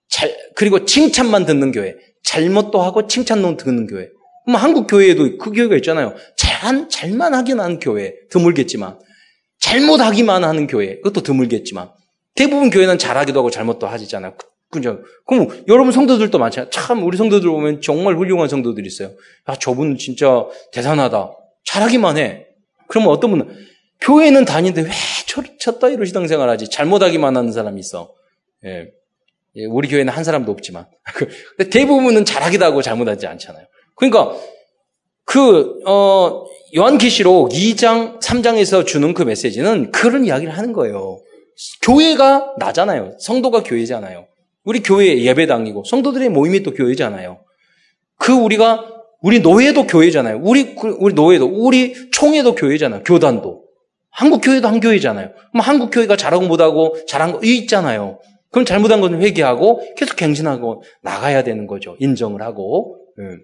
잘, 0.08 0.36
그리고 0.54 0.84
칭찬만 0.84 1.46
듣는 1.46 1.72
교회. 1.72 1.96
잘못도 2.22 2.80
하고 2.80 3.08
칭찬도 3.08 3.56
듣는 3.56 3.88
교회. 3.88 4.08
그럼 4.44 4.56
한국 4.60 4.86
교회에도 4.86 5.38
그 5.38 5.50
교회가 5.50 5.74
있잖아요. 5.76 6.14
잘, 6.36 6.88
잘만 6.88 7.34
하긴 7.34 7.58
하는 7.58 7.80
교회. 7.80 8.14
드물겠지만. 8.30 9.00
잘못하기만 9.58 10.44
하는 10.44 10.68
교회. 10.68 10.96
그것도 10.96 11.24
드물겠지만. 11.24 11.90
대부분 12.36 12.70
교회는 12.70 12.98
잘하기도 12.98 13.40
하고 13.40 13.50
잘못도 13.50 13.88
하지잖아요. 13.88 14.34
그죠? 14.72 15.00
그럼 15.26 15.48
여러분 15.68 15.92
성도들도 15.92 16.38
많잖아요. 16.38 16.70
참 16.70 17.04
우리 17.04 17.18
성도들 17.18 17.48
보면 17.50 17.82
정말 17.82 18.16
훌륭한 18.16 18.48
성도들이 18.48 18.86
있어요. 18.86 19.10
아 19.44 19.54
저분 19.54 19.98
진짜 19.98 20.46
대단하다. 20.72 21.30
잘하기만 21.66 22.16
해. 22.16 22.46
그러면 22.88 23.10
어떤 23.10 23.30
분은 23.32 23.54
교회는 24.00 24.46
다니는데 24.46 24.88
왜 24.88 24.90
쳤다 25.58 25.90
이로 25.90 26.06
시당생활 26.06 26.48
하지? 26.48 26.70
잘못하기만 26.70 27.36
하는 27.36 27.52
사람이 27.52 27.78
있어. 27.80 28.14
예. 28.64 28.88
예, 29.56 29.66
우리 29.66 29.88
교회는 29.88 30.10
한 30.10 30.24
사람도 30.24 30.50
없지만 30.50 30.86
대부분은 31.70 32.24
잘하기도 32.24 32.64
하고 32.64 32.80
잘못하지 32.80 33.26
않잖아요. 33.26 33.66
그러니까 33.94 34.34
그 35.26 35.80
어, 35.86 36.46
요한계시록 36.74 37.50
2장 37.50 38.20
3장에서 38.22 38.86
주는 38.86 39.12
그 39.12 39.22
메시지는 39.22 39.92
그런 39.92 40.24
이야기를 40.24 40.56
하는 40.56 40.72
거예요. 40.72 41.18
교회가 41.82 42.54
나잖아요. 42.58 43.18
성도가 43.20 43.62
교회잖아요. 43.62 44.31
우리 44.64 44.80
교회 44.82 45.22
예배당이고 45.22 45.84
성도들의 45.84 46.28
모임이 46.28 46.62
또 46.62 46.72
교회잖아요. 46.72 47.44
그 48.18 48.32
우리가 48.32 48.86
우리 49.20 49.40
노예도 49.40 49.86
교회잖아요. 49.86 50.40
우리 50.42 50.74
우리 50.98 51.14
노예도 51.14 51.46
우리 51.46 52.10
총회도 52.10 52.54
교회잖아요. 52.54 53.02
교단도 53.04 53.62
한국 54.10 54.40
교회도 54.40 54.68
한 54.68 54.80
교회잖아요. 54.80 55.32
그럼 55.32 55.60
한국 55.60 55.90
교회가 55.90 56.16
잘하고 56.16 56.46
못하고 56.46 56.96
잘한 57.06 57.32
거 57.32 57.40
있잖아요. 57.42 58.20
그럼 58.50 58.64
잘못한 58.66 59.00
것은 59.00 59.22
회개하고 59.22 59.94
계속 59.96 60.16
갱신하고 60.16 60.82
나가야 61.02 61.42
되는 61.42 61.66
거죠. 61.66 61.96
인정을 61.98 62.42
하고. 62.42 62.98
음. 63.18 63.40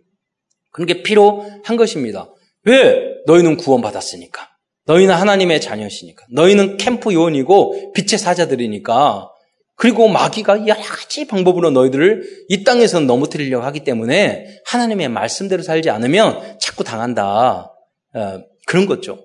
그런 0.70 0.86
게 0.86 1.02
필요한 1.02 1.76
것입니다. 1.76 2.28
왜? 2.64 3.14
너희는 3.26 3.56
구원받았으니까. 3.56 4.48
너희는 4.84 5.14
하나님의 5.14 5.60
자녀시니까. 5.60 6.26
너희는 6.30 6.76
캠프 6.76 7.12
요원이고 7.12 7.92
빛의 7.94 8.18
사자들이니까 8.18 9.30
그리고 9.78 10.08
마귀가 10.08 10.66
여러 10.66 10.82
가지 10.82 11.28
방법으로 11.28 11.70
너희들을 11.70 12.46
이 12.48 12.64
땅에서 12.64 12.98
넘어뜨리려고 12.98 13.64
하기 13.66 13.84
때문에 13.84 14.60
하나님의 14.66 15.08
말씀대로 15.08 15.62
살지 15.62 15.88
않으면 15.88 16.58
자꾸 16.60 16.82
당한다. 16.82 17.72
어, 18.12 18.40
그런 18.66 18.86
거죠. 18.86 19.20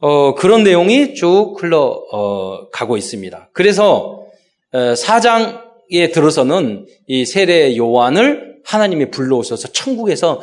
어, 0.00 0.34
그런 0.34 0.64
내용이 0.64 1.14
쭉 1.14 1.56
흘러 1.58 1.80
어, 2.12 2.68
가고 2.68 2.98
있습니다. 2.98 3.48
그래서 3.54 4.26
어, 4.72 4.94
사장에 4.94 6.10
들어서는 6.12 6.86
이 7.06 7.24
세례 7.24 7.74
요한을 7.78 8.50
하나님이 8.66 9.10
불러오셔서 9.10 9.68
천국에서 9.68 10.42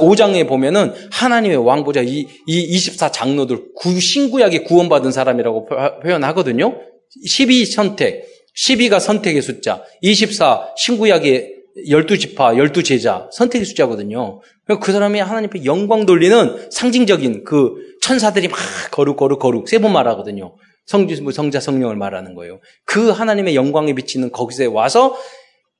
5장에 0.00 0.48
보면은 0.48 0.92
하나님의 1.12 1.56
왕보자 1.58 2.02
이, 2.02 2.26
이 2.48 2.76
24장로들 2.76 3.74
구, 3.76 4.00
신구약에 4.00 4.64
구원받은 4.64 5.12
사람이라고 5.12 5.68
표현하거든요. 6.02 6.91
12 7.24 7.66
선택, 7.66 8.24
12가 8.56 9.00
선택의 9.00 9.42
숫자, 9.42 9.82
24 10.00 10.74
신구약의 10.76 11.52
12지파, 11.88 12.56
12제자, 12.56 13.28
선택의 13.32 13.64
숫자거든요. 13.64 14.40
그 14.80 14.92
사람이 14.92 15.20
하나님 15.20 15.48
앞에 15.48 15.64
영광 15.64 16.04
돌리는 16.06 16.68
상징적인 16.70 17.44
그 17.44 17.74
천사들이 18.02 18.48
막 18.48 18.58
거룩, 18.90 19.16
거룩, 19.16 19.38
거룩, 19.38 19.68
세 19.68 19.78
번 19.78 19.92
말하거든요. 19.92 20.54
성주, 20.86 21.22
뭐 21.22 21.32
성자, 21.32 21.60
성령을 21.60 21.96
말하는 21.96 22.34
거예요. 22.34 22.60
그 22.84 23.10
하나님의 23.10 23.54
영광에 23.54 23.94
비치는 23.94 24.32
거기서 24.32 24.70
와서 24.70 25.16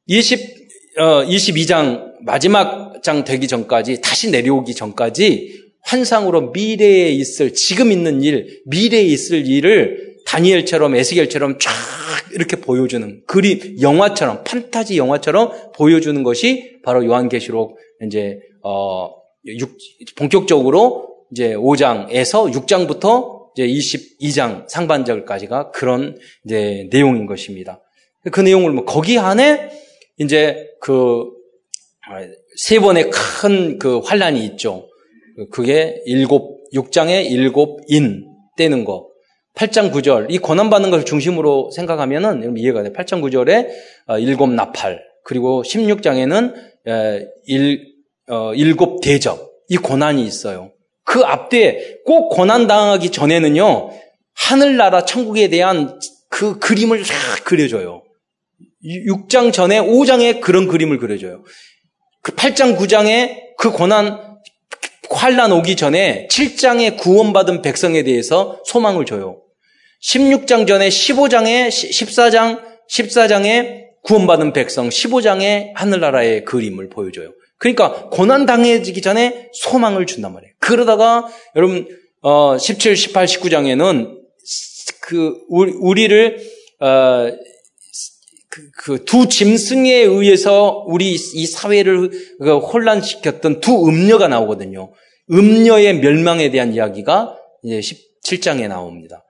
20, 0.07 0.41
어, 0.99 1.25
22장 1.25 2.13
마지막 2.25 3.03
장 3.03 3.25
되기 3.25 3.49
전까지 3.49 4.01
다시 4.01 4.31
내려오기 4.31 4.75
전까지 4.75 5.61
환상으로 5.83 6.53
미래에 6.53 7.11
있을 7.11 7.53
지금 7.53 7.91
있는 7.91 8.23
일, 8.23 8.63
미래에 8.67 9.03
있을 9.03 9.47
일을 9.47 10.12
다니엘처럼 10.27 10.95
에스겔처럼 10.95 11.59
쫙 11.59 11.71
이렇게 12.33 12.57
보여주는 12.57 13.23
그림 13.27 13.77
영화처럼 13.81 14.45
판타지 14.45 14.97
영화처럼 14.97 15.73
보여주는 15.75 16.23
것이 16.23 16.79
바로 16.83 17.05
요한계시록 17.05 17.79
이제 18.07 18.41
어 18.63 19.11
6, 19.45 19.77
본격적으로 20.17 21.09
이제 21.31 21.55
5장에서 21.55 22.53
6장부터 22.53 23.43
이제 23.55 23.67
22장 23.67 24.69
상반절까지가 24.69 25.71
그런 25.73 26.19
이제 26.45 26.89
내용인 26.91 27.27
것입니다. 27.27 27.83
그 28.31 28.41
내용을 28.41 28.73
뭐 28.73 28.85
거기 28.85 29.19
안에 29.19 29.71
이제 30.19 30.69
그 30.81 31.43
세 32.57 32.79
번의 32.79 33.11
큰 33.11 33.79
그 33.79 33.99
환란이 33.99 34.45
있죠. 34.47 34.89
그게 35.51 36.03
일곱 36.05 36.71
6장에 36.73 37.31
일곱 37.31 37.81
인 37.89 38.27
떼는 38.57 38.85
거. 38.85 39.09
8장 39.55 39.93
9절 39.93 40.27
이 40.31 40.39
고난 40.39 40.71
받는 40.71 40.91
것을 40.91 41.05
중심으로 41.05 41.71
생각하면은 41.73 42.57
이해가 42.57 42.83
돼. 42.83 42.93
8장 42.93 43.21
9절에 43.21 43.69
어, 44.07 44.19
일곱 44.19 44.51
나팔 44.51 45.03
그리고 45.25 45.63
16장에는 45.63 46.55
일 47.47 47.93
어, 48.29 48.55
일곱 48.55 49.01
대접 49.01 49.51
이 49.69 49.77
고난이 49.77 50.25
있어요. 50.25 50.73
그 51.05 51.21
앞뒤에 51.21 51.99
꼭 52.05 52.31
고난 52.31 52.67
당하기 52.67 53.11
전에는요 53.11 53.91
하늘나라 54.35 55.05
천국에 55.05 55.49
대한 55.49 55.99
그 56.29 56.59
그림을 56.59 57.05
쫙 57.05 57.15
그려줘요. 57.45 58.03
6장 58.85 59.53
전에 59.53 59.81
5장에 59.81 60.41
그런 60.41 60.67
그림을 60.67 60.99
그려줘요. 60.99 61.45
그 62.23 62.33
8장 62.33 62.77
9장에 62.79 63.57
그 63.59 63.71
고난 63.71 64.33
환란 65.11 65.53
오기 65.53 65.77
전에 65.77 66.27
7장에 66.31 66.97
구원받은 66.99 67.63
백성에 67.63 68.03
대해서 68.03 68.61
소망을 68.65 69.05
줘요. 69.05 69.42
16장 70.03 70.67
전에 70.67 70.89
15장에 70.89 71.69
14장 71.69 72.61
14장에 72.91 73.83
구원받은 74.03 74.53
백성 74.53 74.89
15장에 74.89 75.73
하늘나라의 75.75 76.45
그림을 76.45 76.89
보여줘요. 76.89 77.33
그러니까 77.59 78.09
고난 78.11 78.47
당해지기 78.47 79.01
전에 79.01 79.51
소망을 79.53 80.07
준단 80.07 80.33
말이에요. 80.33 80.53
그러다가 80.59 81.29
여러분 81.55 81.87
어 82.21 82.59
17, 82.59 82.97
18, 82.97 83.27
19장에는 83.27 84.19
그 85.01 85.39
우리 85.49 86.09
를 86.09 86.39
어 86.81 87.31
그두 88.77 89.23
그 89.23 89.29
짐승에 89.29 90.03
의해서 90.03 90.85
우리 90.87 91.13
이 91.15 91.47
사회를 91.47 92.11
그 92.39 92.59
혼란시켰던 92.59 93.61
두 93.61 93.89
음녀가 93.89 94.29
나오거든요. 94.29 94.93
음녀의 95.31 96.01
멸망에 96.01 96.51
대한 96.51 96.75
이야기가 96.75 97.37
이제 97.63 97.81
17장에 97.81 98.69
나옵니다. 98.69 99.25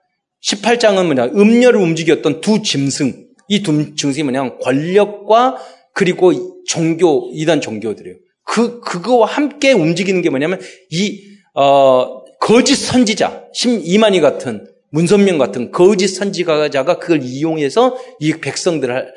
18장은 0.45 1.05
뭐냐? 1.05 1.25
음녀를 1.35 1.79
움직였던 1.79 2.41
두 2.41 2.61
짐승. 2.61 3.27
이 3.49 3.63
두 3.63 3.95
짐승이 3.95 4.23
뭐냐? 4.23 4.57
권력과 4.57 5.57
그리고 5.93 6.63
종교, 6.65 7.29
이단 7.33 7.61
종교들이에요. 7.61 8.17
그, 8.45 8.79
그거와 8.81 9.27
함께 9.27 9.71
움직이는 9.71 10.21
게 10.21 10.29
뭐냐면 10.29 10.59
이, 10.89 11.21
어, 11.55 12.23
거짓 12.39 12.75
선지자, 12.75 13.45
심이만희 13.53 14.19
같은 14.21 14.67
문선명 14.91 15.37
같은 15.37 15.71
거짓 15.71 16.07
선지자가 16.09 16.99
그걸 16.99 17.23
이용해서 17.23 17.97
이 18.19 18.33
백성들을 18.33 19.13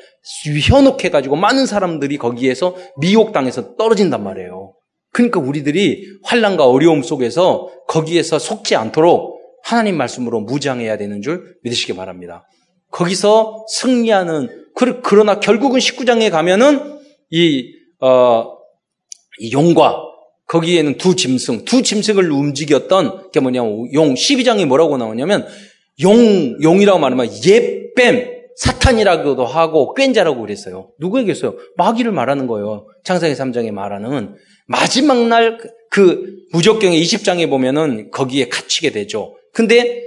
현혹해가지고 0.63 1.35
많은 1.35 1.65
사람들이 1.67 2.17
거기에서 2.17 2.75
미혹당해서 2.99 3.75
떨어진단 3.75 4.23
말이에요. 4.23 4.73
그러니까 5.13 5.39
우리들이 5.39 6.03
환란과 6.23 6.67
어려움 6.67 7.03
속에서 7.03 7.69
거기에서 7.87 8.39
속지 8.39 8.75
않도록 8.75 9.36
하나님 9.67 9.97
말씀으로 9.97 10.39
무장해야 10.39 10.97
되는 10.97 11.21
줄 11.21 11.57
믿으시기 11.63 11.93
바랍니다. 11.93 12.47
거기서 12.89 13.65
승리하는 13.69 14.65
그러나 15.03 15.41
결국은 15.41 15.79
19장에 15.79 16.31
가면은 16.31 16.99
이, 17.29 17.73
어, 17.99 18.45
이 19.39 19.51
용과 19.51 19.97
거기에는 20.47 20.97
두 20.97 21.17
짐승, 21.17 21.65
두 21.65 21.81
짐승을 21.81 22.31
움직였던 22.31 23.31
게 23.31 23.41
뭐냐면 23.41 23.93
용 23.93 24.13
12장이 24.13 24.65
뭐라고 24.65 24.97
나오냐면 24.97 25.45
용 26.01 26.61
용이라고 26.63 26.99
말하면 26.99 27.29
예뱀 27.45 28.37
사탄이라고도 28.55 29.45
하고 29.45 29.93
꽹자라고 29.93 30.39
그랬어요. 30.39 30.91
누구에게서요? 30.99 31.57
마귀를 31.75 32.13
말하는 32.13 32.47
거예요. 32.47 32.87
창세기 33.03 33.35
3장에 33.35 33.71
말하는 33.71 34.35
마지막 34.67 35.27
날 35.27 35.57
그 35.89 36.45
무적경의 36.51 37.01
20장에 37.01 37.49
보면은 37.49 38.11
거기에 38.11 38.49
갇히게 38.49 38.91
되죠. 38.91 39.36
근데 39.57 40.03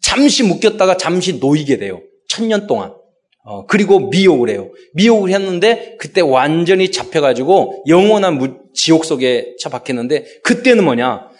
잠시 0.00 0.44
묶였다가 0.44 0.96
잠시 0.96 1.40
놓이게 1.40 1.78
돼요. 1.78 2.02
천년 2.28 2.68
동안. 2.68 2.94
어, 3.42 3.66
그리고 3.66 4.10
미혹을 4.10 4.48
해요. 4.48 4.70
미혹을 4.94 5.32
했는데 5.32 5.96
그때 5.98 6.20
완전히 6.20 6.92
잡혀가지고 6.92 7.86
영원한 7.88 8.38
무, 8.38 8.58
지옥 8.72 9.04
속에 9.04 9.56
처박혔는데 9.58 10.24
그때는 10.44 10.84
뭐냐? 10.84 11.30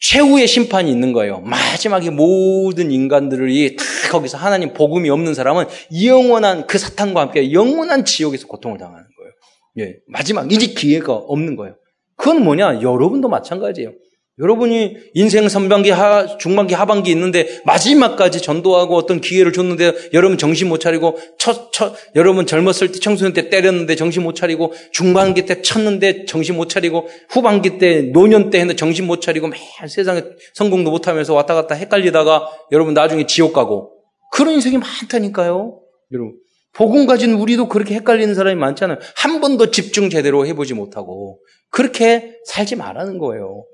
최후의 0.00 0.46
심판이 0.46 0.90
있는 0.90 1.14
거예요. 1.14 1.40
마지막에 1.40 2.10
모든 2.10 2.90
인간들이 2.90 3.76
다 3.76 3.84
거기서 4.10 4.36
하나님 4.36 4.74
복음이 4.74 5.08
없는 5.08 5.32
사람은 5.32 5.64
영원한 6.04 6.66
그 6.66 6.76
사탄과 6.76 7.22
함께 7.22 7.52
영원한 7.52 8.04
지옥에서 8.04 8.46
고통을 8.48 8.76
당하는 8.76 9.02
거예요. 9.16 9.88
예, 9.88 9.96
마지막 10.08 10.52
이제 10.52 10.66
기회가 10.66 11.14
없는 11.14 11.56
거예요. 11.56 11.76
그건 12.16 12.44
뭐냐? 12.44 12.82
여러분도 12.82 13.30
마찬가지예요. 13.30 13.92
여러분이 14.40 14.96
인생 15.14 15.48
선반기, 15.48 15.90
하, 15.90 16.36
중반기, 16.38 16.74
하반기 16.74 17.12
있는데 17.12 17.60
마지막까지 17.64 18.42
전도하고 18.42 18.96
어떤 18.96 19.20
기회를 19.20 19.52
줬는데 19.52 20.10
여러분 20.12 20.38
정신 20.38 20.68
못 20.68 20.78
차리고 20.78 21.18
첫, 21.38 21.70
첫, 21.72 21.94
여러분 22.16 22.44
젊었을 22.44 22.90
때 22.90 22.98
청소년 22.98 23.32
때 23.32 23.48
때렸는데 23.48 23.94
정신 23.94 24.24
못 24.24 24.34
차리고 24.34 24.72
중반기 24.90 25.46
때 25.46 25.62
쳤는데 25.62 26.24
정신 26.24 26.56
못 26.56 26.68
차리고 26.68 27.06
후반기 27.28 27.78
때 27.78 28.02
노년 28.12 28.50
때 28.50 28.58
했는데 28.58 28.76
정신 28.76 29.06
못 29.06 29.20
차리고 29.20 29.46
매일 29.46 29.62
세상에 29.88 30.24
성공도 30.54 30.90
못 30.90 31.06
하면서 31.06 31.32
왔다 31.32 31.54
갔다 31.54 31.76
헷갈리다가 31.76 32.50
여러분 32.72 32.92
나중에 32.92 33.26
지옥 33.26 33.52
가고 33.52 33.92
그런 34.32 34.54
인생이 34.54 34.78
많다니까요. 34.78 35.80
여러분. 36.12 36.34
복음 36.72 37.06
가진 37.06 37.34
우리도 37.34 37.68
그렇게 37.68 37.94
헷갈리는 37.94 38.34
사람이 38.34 38.56
많잖아요. 38.58 38.98
한 39.14 39.40
번도 39.40 39.70
집중 39.70 40.10
제대로 40.10 40.44
해보지 40.44 40.74
못하고 40.74 41.38
그렇게 41.70 42.36
살지 42.46 42.74
말라는 42.74 43.18
거예요. 43.18 43.64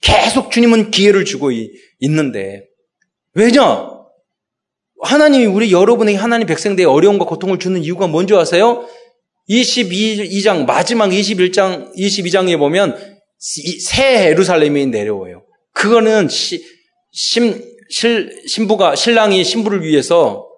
계속 0.00 0.50
주님은 0.50 0.90
기회를 0.90 1.24
주고 1.24 1.50
있는데 2.00 2.66
왜냐? 3.34 3.96
하나님이 5.02 5.46
우리 5.46 5.72
여러분에게 5.72 6.16
하나님 6.16 6.46
백성들의 6.46 6.86
어려움과 6.86 7.26
고통을 7.26 7.58
주는 7.58 7.82
이유가 7.82 8.06
뭔지 8.06 8.34
아세요? 8.34 8.86
22장 9.48 10.64
마지막 10.64 11.08
21장 11.08 11.94
22장에 11.94 12.58
보면 12.58 12.96
새 13.38 14.30
예루살렘이 14.30 14.86
내려와요. 14.86 15.44
그거는 15.72 16.28
시, 16.28 16.64
심, 17.12 17.62
실, 17.90 18.42
신부가 18.46 18.94
신랑이 18.94 19.44
신부를 19.44 19.82
위해서 19.82 20.48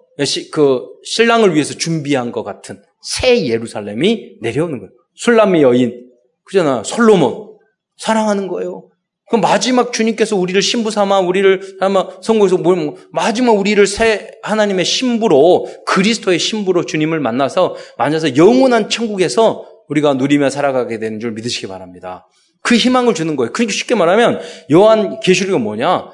그 0.53 0.87
신랑을 1.05 1.55
위해서 1.55 1.75
준비한 1.75 2.33
것 2.33 2.45
같은 2.45 2.83
새 3.03 3.47
예루살렘이 3.47 4.39
내려오는 4.41 4.79
거예요. 4.79 4.91
술람미 5.17 5.63
여인 5.63 6.09
그잖아 6.45 6.83
솔로몬 6.85 7.59
사랑하는 7.97 8.49
거예요. 8.49 8.88
그 9.31 9.37
마지막 9.37 9.93
주님께서 9.93 10.37
우리를 10.37 10.61
신부 10.63 10.91
삼아 10.91 11.21
우리를 11.21 11.79
아마 11.81 12.09
성공에서 12.23 12.59
뭘 12.59 12.95
마지막 13.13 13.53
우리를 13.53 13.87
새 13.87 14.31
하나님의 14.43 14.85
신부로 14.85 15.67
그리스도의 15.87 16.39
신부로 16.39 16.85
주님을 16.85 17.21
만나서 17.21 17.77
만나서 17.99 18.37
영원한 18.37 18.89
천국에서 18.89 19.67
우리가 19.89 20.15
누리며 20.15 20.51
살아가게 20.51 20.99
되는 20.99 21.21
줄 21.21 21.33
믿으시기 21.33 21.67
바랍니다. 21.67 22.27
그 22.63 22.77
희망을 22.77 23.15
주는 23.15 23.37
거예요. 23.37 23.53
그러니까 23.53 23.73
쉽게 23.73 23.95
말하면 23.95 24.41
요한 24.73 25.21
계시록은 25.21 25.61
뭐냐? 25.63 26.11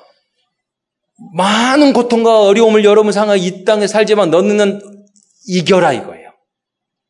많은 1.37 1.93
고통과 1.93 2.43
어려움을 2.43 2.85
여러분 2.85 3.13
상하 3.13 3.37
이 3.37 3.65
땅에 3.65 3.87
살지만 3.87 4.31
너는 4.31 4.81
이겨라 5.47 5.93
이거예요. 5.93 6.31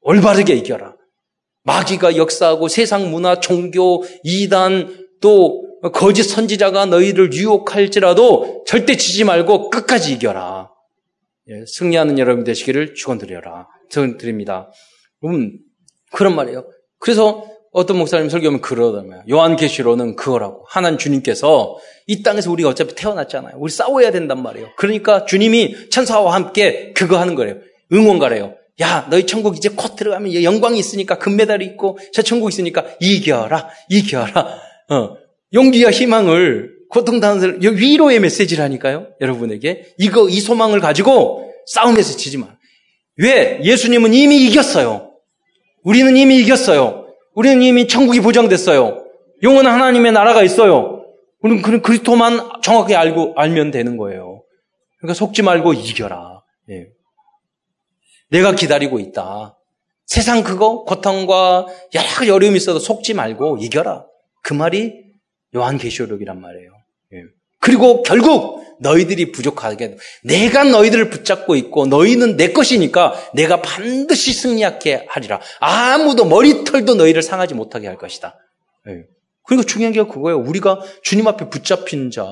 올바르게 0.02 0.54
이겨라. 0.54 0.94
마귀가 1.64 2.16
역사하고 2.16 2.68
세상 2.68 3.10
문화, 3.10 3.40
종교, 3.40 4.04
이단 4.22 5.06
또 5.22 5.64
거짓 5.92 6.24
선지자가 6.24 6.86
너희를 6.86 7.32
유혹할지라도 7.32 8.64
절대 8.66 8.96
지지 8.96 9.24
말고 9.24 9.70
끝까지 9.70 10.12
이겨라. 10.14 10.70
예, 11.48 11.64
승리하는 11.66 12.18
여러분 12.18 12.44
되시기를 12.44 12.94
축원드려라. 12.94 13.68
축원드립니다. 13.90 14.70
음, 15.24 15.58
그런 16.12 16.34
말이에요. 16.34 16.66
그래서 16.98 17.44
어떤 17.72 17.98
목사님 17.98 18.30
설교하면 18.30 18.60
그러더라고요. 18.60 19.24
요한계시로는 19.28 20.16
그거라고. 20.16 20.64
하나님 20.68 20.96
주님께서 20.96 21.76
이 22.06 22.22
땅에서 22.22 22.50
우리가 22.50 22.68
어차피 22.68 22.94
태어났잖아요. 22.94 23.56
우리 23.58 23.70
싸워야 23.72 24.10
된단 24.12 24.42
말이에요. 24.42 24.68
그러니까 24.76 25.24
주님이 25.24 25.90
천사와 25.90 26.34
함께 26.34 26.92
그거 26.94 27.18
하는 27.18 27.34
거예요. 27.34 27.56
응원가래요. 27.92 28.54
야, 28.80 29.06
너희 29.10 29.26
천국 29.26 29.56
이제 29.56 29.68
곧 29.68 29.96
들어가면 29.96 30.42
영광이 30.42 30.78
있으니까 30.78 31.18
금메달이 31.18 31.64
있고 31.66 31.98
저 32.12 32.22
천국 32.22 32.48
있으니까 32.48 32.86
이겨라, 33.00 33.68
이겨라. 33.88 34.58
어, 34.90 35.16
용기와 35.54 35.90
희망을 35.90 36.74
고통당하는 36.90 37.60
위로의 37.62 38.20
메시지라니까요. 38.20 39.08
여러분에게 39.20 39.94
이거 39.98 40.28
이 40.28 40.40
소망을 40.40 40.80
가지고 40.80 41.52
싸움에서 41.66 42.16
지지 42.16 42.38
마. 42.38 42.48
왜? 43.16 43.60
예수님은 43.62 44.12
이미 44.12 44.44
이겼어요. 44.46 45.12
우리는 45.82 46.16
이미 46.16 46.40
이겼어요. 46.40 47.06
우리는 47.34 47.62
이미 47.62 47.86
천국이 47.86 48.20
보장됐어요. 48.20 49.04
영원한 49.42 49.74
하나님의 49.74 50.12
나라가 50.12 50.42
있어요. 50.42 51.04
우리는 51.40 51.62
그런 51.62 51.82
그리스도만 51.82 52.62
정확히 52.62 52.94
알고 52.94 53.34
알면 53.36 53.70
되는 53.70 53.96
거예요. 53.96 54.42
그러니까 54.98 55.14
속지 55.14 55.42
말고 55.42 55.74
이겨라. 55.74 56.42
예. 56.70 56.86
내가 58.30 58.54
기다리고 58.54 58.98
있다. 58.98 59.58
세상 60.06 60.42
그거 60.42 60.84
고통과 60.84 61.66
여러 61.94 62.34
어려움이 62.34 62.56
있어도 62.56 62.78
속지 62.78 63.14
말고 63.14 63.58
이겨라. 63.58 64.06
그 64.42 64.54
말이 64.54 65.03
요한계시록이란 65.54 66.40
말이에요. 66.40 66.70
예. 67.14 67.22
그리고 67.60 68.02
결국 68.02 68.62
너희들이 68.80 69.32
부족하게 69.32 69.96
내가 70.22 70.64
너희들을 70.64 71.10
붙잡고 71.10 71.56
있고 71.56 71.86
너희는 71.86 72.36
내 72.36 72.52
것이니까 72.52 73.14
내가 73.34 73.62
반드시 73.62 74.32
승리하게 74.32 75.06
하리라. 75.08 75.40
아무도 75.60 76.24
머리털도 76.24 76.96
너희를 76.96 77.22
상하지 77.22 77.54
못하게 77.54 77.86
할 77.86 77.96
것이다. 77.96 78.36
예. 78.88 79.04
그러니까 79.44 79.66
중요한 79.66 79.92
게 79.92 80.02
그거예요. 80.02 80.38
우리가 80.38 80.80
주님 81.02 81.26
앞에 81.28 81.48
붙잡힌 81.50 82.10
자. 82.10 82.26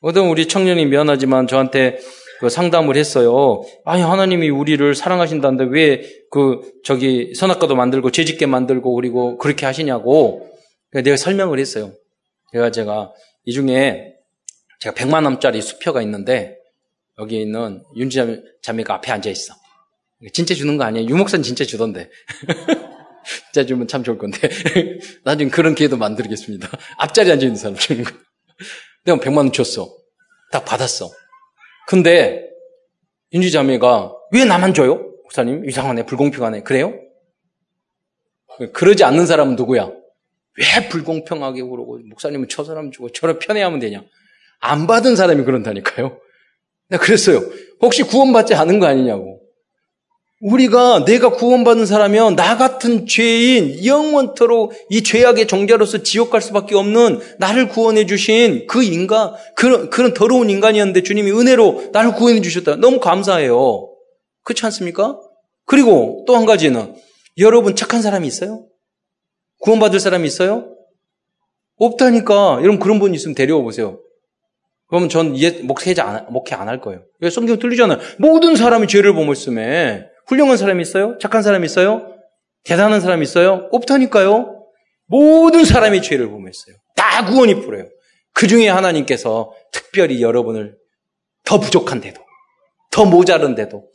어떤 0.00 0.28
우리 0.28 0.46
청년이 0.48 0.86
미안하지만 0.86 1.46
저한테 1.46 1.98
그 2.38 2.48
상담을 2.48 2.96
했어요. 2.96 3.62
아니 3.84 4.02
하나님이 4.02 4.48
우리를 4.48 4.94
사랑하신다는데 4.94 5.64
왜 5.64 6.20
그 6.30 6.60
저기 6.84 7.34
선악과도 7.34 7.74
만들고 7.74 8.12
죄짓게 8.12 8.46
만들고 8.46 8.94
그리고 8.94 9.36
그렇게 9.36 9.66
하시냐고 9.66 10.48
내가 10.92 11.16
설명을 11.16 11.58
했어요. 11.58 11.92
제가 12.52 12.70
제가 12.70 13.12
이 13.44 13.52
중에 13.52 14.14
제가 14.80 14.94
100만 14.94 15.24
원짜리 15.24 15.62
수표가 15.62 16.02
있는데 16.02 16.56
여기 17.18 17.40
있는 17.40 17.84
윤지 17.96 18.42
자매가 18.62 18.94
앞에 18.94 19.12
앉아 19.12 19.30
있어. 19.30 19.54
진짜 20.32 20.54
주는 20.54 20.76
거 20.76 20.84
아니에요? 20.84 21.08
유목사는 21.08 21.42
진짜 21.42 21.64
주던데. 21.64 22.10
진짜 23.52 23.66
주면 23.66 23.86
참 23.88 24.02
좋을 24.02 24.18
건데. 24.18 24.38
나중에 25.24 25.50
그런 25.50 25.74
기회도 25.74 25.96
만들겠습니다. 25.96 26.68
앞자리에 26.98 27.32
앉아 27.34 27.44
있는 27.44 27.56
사람 27.56 27.76
주는 27.76 28.04
거. 28.04 28.12
내가 29.04 29.18
100만 29.18 29.36
원 29.36 29.52
줬어. 29.52 29.94
딱 30.50 30.64
받았어. 30.64 31.10
근데 31.86 32.48
윤지 33.32 33.50
자매가 33.50 34.12
왜 34.32 34.44
나만 34.44 34.74
줘요? 34.74 34.96
목사님 35.24 35.68
이상하네 35.68 36.06
불공평하네 36.06 36.62
그래요? 36.62 36.92
그러지 38.72 39.04
않는 39.04 39.26
사람은 39.26 39.56
누구야? 39.56 39.90
왜 40.58 40.88
불공평하게 40.88 41.62
그러고 41.62 41.98
목사님은 42.08 42.48
저 42.48 42.64
사람 42.64 42.90
주고 42.90 43.10
저를 43.10 43.38
편애하면 43.38 43.78
되냐? 43.80 44.02
안 44.60 44.86
받은 44.86 45.16
사람이 45.16 45.44
그런다니까요. 45.44 46.18
내가 46.88 47.02
그랬어요. 47.02 47.40
혹시 47.80 48.02
구원받지 48.02 48.54
않은 48.54 48.78
거 48.78 48.86
아니냐고. 48.86 49.40
우리가 50.40 51.04
내가 51.04 51.30
구원받은 51.32 51.84
사람이면 51.84 52.34
나 52.34 52.56
같은 52.56 53.06
죄인 53.06 53.84
영원토록 53.84 54.72
이 54.88 55.02
죄악의 55.02 55.46
종자로서 55.46 56.02
지옥 56.02 56.30
갈 56.30 56.40
수밖에 56.40 56.74
없는 56.74 57.20
나를 57.38 57.68
구원해 57.68 58.06
주신 58.06 58.66
그 58.66 58.82
인간 58.82 59.34
그런 59.54 59.90
그런 59.90 60.14
더러운 60.14 60.48
인간이었는데 60.48 61.02
주님이 61.02 61.30
은혜로 61.32 61.90
나를 61.92 62.14
구원해 62.14 62.40
주셨다. 62.40 62.76
너무 62.76 63.00
감사해요. 63.00 63.90
그렇지 64.42 64.64
않습니까? 64.64 65.20
그리고 65.66 66.24
또 66.26 66.36
한 66.36 66.46
가지는 66.46 66.94
여러분 67.36 67.76
착한 67.76 68.00
사람이 68.00 68.26
있어요? 68.26 68.64
구원받을 69.60 70.00
사람이 70.00 70.26
있어요? 70.26 70.74
없다니까. 71.76 72.58
여러분 72.62 72.78
그런 72.78 72.98
분 72.98 73.14
있으면 73.14 73.34
데려와 73.34 73.62
보세요. 73.62 74.00
그러면 74.88 75.08
전 75.08 75.34
목회자 75.62 76.26
목회 76.30 76.54
안 76.54 76.68
할 76.68 76.80
거예요. 76.80 77.02
성경 77.30 77.58
틀리잖아요. 77.58 77.98
모든 78.18 78.56
사람이 78.56 78.88
죄를 78.88 79.14
범했음에 79.14 80.04
훌륭한 80.26 80.56
사람이 80.56 80.82
있어요? 80.82 81.16
착한 81.18 81.42
사람이 81.42 81.64
있어요? 81.64 82.14
대단한 82.64 83.00
사람이 83.00 83.22
있어요? 83.22 83.68
없다니까요. 83.72 84.64
모든 85.06 85.64
사람이 85.64 86.02
죄를 86.02 86.28
범했어요. 86.30 86.76
다 86.96 87.24
구원이 87.24 87.62
풀어요. 87.62 87.88
그 88.32 88.46
중에 88.46 88.68
하나님께서 88.68 89.52
특별히 89.72 90.22
여러분을 90.22 90.76
더 91.44 91.58
부족한데도, 91.58 92.20
더 92.92 93.04
모자른데도, 93.04 93.88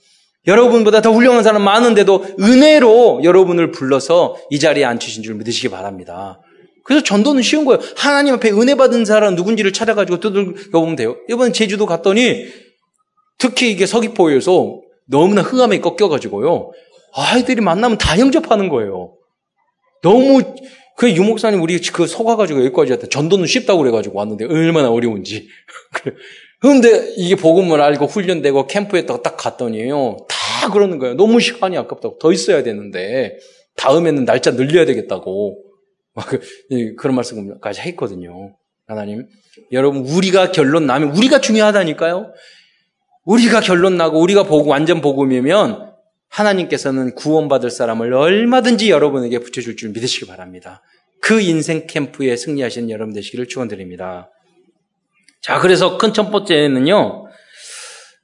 여러분보다 0.47 1.01
더 1.01 1.11
훌륭한 1.11 1.43
사람 1.43 1.63
많은데도 1.63 2.25
은혜로 2.39 3.21
여러분을 3.23 3.71
불러서 3.71 4.37
이 4.49 4.59
자리에 4.59 4.85
앉히신 4.85 5.23
줄 5.23 5.35
믿으시기 5.35 5.69
바랍니다. 5.69 6.39
그래서 6.83 7.03
전도는 7.03 7.41
쉬운 7.41 7.65
거예요. 7.65 7.81
하나님 7.97 8.35
앞에 8.35 8.51
은혜 8.51 8.75
받은 8.75 9.05
사람 9.05 9.35
누군지를 9.35 9.73
찾아가지고 9.73 10.19
두들겨보면 10.19 10.95
돼요. 10.95 11.15
이번 11.29 11.51
제주도 11.51 11.87
갔더니 11.87 12.45
특히 13.39 13.71
이게 13.71 13.87
서귀포에서 13.87 14.81
너무나 15.07 15.41
흥함에 15.41 15.79
꺾여가지고요. 15.79 16.71
아이들이 17.15 17.61
만나면 17.61 17.97
다 17.97 18.19
영접하는 18.19 18.69
거예요. 18.69 19.13
너무 20.03 20.43
그 20.95 21.11
유목사님 21.11 21.61
우리 21.61 21.79
그 21.79 22.07
속아가지고 22.07 22.59
여기까지 22.65 22.91
왔다. 22.91 23.07
전도는 23.07 23.47
쉽다고 23.47 23.79
그래가지고 23.79 24.19
왔는데 24.19 24.45
얼마나 24.45 24.89
어려운지. 24.91 25.47
그런데 26.61 27.13
이게 27.17 27.35
복음을 27.35 27.81
알고 27.81 28.05
훈련되고 28.05 28.67
캠프에 28.67 29.05
딱 29.05 29.21
갔더니요. 29.37 30.17
다 30.29 30.71
그러는 30.71 30.99
거예요. 30.99 31.15
너무 31.15 31.39
시간이 31.39 31.77
아깝다고. 31.77 32.17
더 32.17 32.31
있어야 32.31 32.63
되는데 32.63 33.37
다음에는 33.75 34.25
날짜 34.25 34.51
늘려야 34.51 34.85
되겠다고. 34.85 35.61
막 36.15 36.27
그, 36.27 36.39
그런 36.97 37.15
말씀까지 37.15 37.81
했거든요. 37.81 38.55
하나님. 38.87 39.27
여러분, 39.71 40.05
우리가 40.05 40.51
결론 40.51 40.85
나면 40.85 41.15
우리가 41.15 41.41
중요하다니까요. 41.41 42.31
우리가 43.25 43.59
결론 43.59 43.97
나고 43.97 44.21
우리가 44.21 44.43
보고 44.43 44.69
완전 44.69 45.01
복음이면 45.01 45.91
하나님께서는 46.29 47.15
구원받을 47.15 47.69
사람을 47.69 48.13
얼마든지 48.13 48.89
여러분에게 48.89 49.39
붙여줄 49.39 49.75
줄 49.75 49.89
믿으시기 49.89 50.27
바랍니다. 50.27 50.81
그 51.21 51.41
인생 51.41 51.87
캠프에 51.87 52.35
승리하시는 52.35 52.89
여러분 52.89 53.13
되시기를 53.13 53.47
축원드립니다. 53.47 54.29
자, 55.45 55.59
그래서 55.59 55.97
큰 55.99 56.11
첫 56.11 56.31
번째는요. 56.31 57.27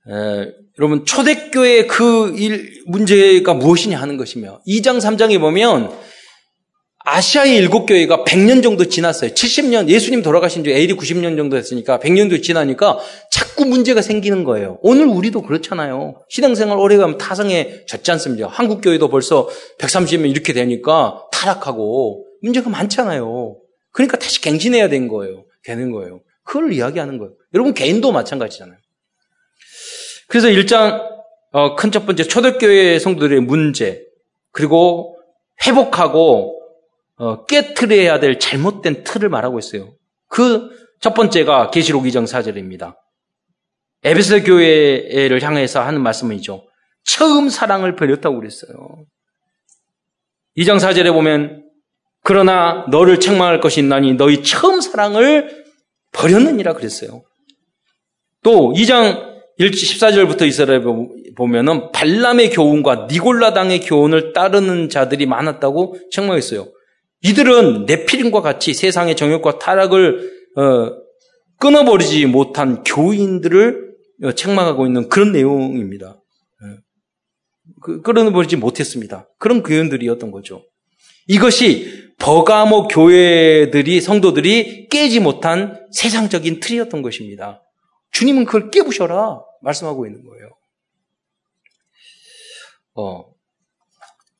에, 0.10 0.51
여러분 0.79 1.05
초대교회 1.05 1.86
그 1.86 2.34
일, 2.36 2.81
문제가 2.88 3.53
무엇이냐 3.53 4.01
하는 4.01 4.17
것이며 4.17 4.62
2장 4.67 4.97
3장에 4.97 5.39
보면 5.39 5.91
아시아의 7.03 7.55
일곱 7.57 7.86
교회가 7.86 8.23
100년 8.23 8.63
정도 8.63 8.86
지났어요. 8.86 9.31
70년, 9.31 9.88
예수님 9.88 10.23
돌아가신 10.23 10.63
지 10.63 10.71
AD 10.71 10.95
90년 10.95 11.38
정도 11.38 11.57
됐으니까 11.57 11.99
100년도 11.99 12.41
지나니까 12.41 12.97
자꾸 13.31 13.65
문제가 13.65 14.01
생기는 14.01 14.43
거예요. 14.43 14.79
오늘 14.81 15.05
우리도 15.05 15.43
그렇잖아요. 15.43 16.15
신앙생활 16.29 16.79
오래 16.79 16.97
가면 16.97 17.19
타성에 17.19 17.86
젖지 17.88 18.10
않습니까? 18.12 18.47
한국 18.47 18.81
교회도 18.81 19.10
벌써 19.10 19.47
130년 19.79 20.29
이렇게 20.31 20.53
되니까 20.53 21.23
타락하고 21.31 22.25
문제가 22.41 22.69
많잖아요. 22.71 23.57
그러니까 23.91 24.17
다시 24.17 24.41
갱신해야 24.41 24.89
된 24.89 25.07
거예요. 25.07 25.43
되는 25.63 25.91
거예요. 25.91 26.21
그걸 26.52 26.74
이야기하는 26.74 27.18
거예요. 27.18 27.34
여러분 27.54 27.74
개인도 27.74 28.12
마찬가지잖아요. 28.12 28.78
그래서 30.28 30.50
1장 30.50 31.10
어, 31.54 31.76
큰 31.76 31.92
첫 31.92 32.06
번째 32.06 32.24
초대교회 32.24 33.00
성도들의 33.00 33.40
문제 33.42 34.04
그리고 34.52 35.18
회복하고 35.66 36.62
어, 37.16 37.46
깨트려야 37.46 38.20
될 38.20 38.38
잘못된 38.38 39.06
틀을 39.06 39.30
말하고 39.30 39.60
있어요. 39.60 39.96
그 40.28 40.70
첫 41.00 41.16
번째가 41.16 41.72
계시록 41.72 42.04
2장 42.04 42.28
4절입니다. 42.28 42.96
에베소 44.04 44.44
교회를 44.44 45.42
향해서 45.42 45.82
하는 45.82 46.00
말씀이죠. 46.02 46.68
처음 47.04 47.50
사랑을 47.50 47.96
버렸다고 47.96 48.36
그랬어요. 48.36 49.06
2장 50.58 50.78
4절에 50.78 51.12
보면 51.12 51.66
그러나 52.24 52.86
너를 52.92 53.20
책망할 53.20 53.62
것이 53.62 53.80
있나니 53.80 54.14
너희 54.14 54.44
처음 54.44 54.80
사랑을 54.80 55.61
버렸느니라 56.12 56.74
그랬어요. 56.74 57.24
또 58.43 58.74
2장 58.74 59.32
14절부터 59.60 60.47
이스라엘 60.47 60.84
보면은 61.36 61.91
발람의 61.91 62.50
교훈과 62.50 63.08
니골라당의 63.12 63.82
교훈을 63.82 64.34
따르는 64.34 64.89
자들이 64.89 65.26
많았다고 65.26 65.97
책망했어요. 66.12 66.67
이들은 67.24 67.86
네피림과 67.86 68.41
같이 68.41 68.74
세상의 68.74 69.15
정욕과 69.15 69.60
타락을 69.60 70.32
어, 70.58 70.91
끊어버리지 71.60 72.26
못한 72.26 72.84
교인들을 72.84 73.91
어, 74.24 74.32
책망하고 74.32 74.88
있는 74.88 75.08
그런 75.10 75.32
내용입니다. 75.32 76.08
어, 76.10 76.78
그, 77.82 78.02
끊어버리지 78.02 78.56
못했습니다. 78.56 79.30
그런 79.38 79.62
교인들이었던 79.62 80.32
거죠. 80.32 80.63
이것이 81.28 82.01
버가모 82.21 82.88
교회들이 82.88 83.99
성도들이 83.99 84.89
깨지 84.89 85.19
못한 85.19 85.88
세상적인 85.91 86.60
틀이었던 86.60 87.01
것입니다. 87.01 87.63
주님은 88.12 88.45
그걸 88.45 88.69
깨부셔라 88.69 89.39
말씀하고 89.62 90.05
있는 90.05 90.23
거예요. 90.23 90.49
어, 92.93 93.25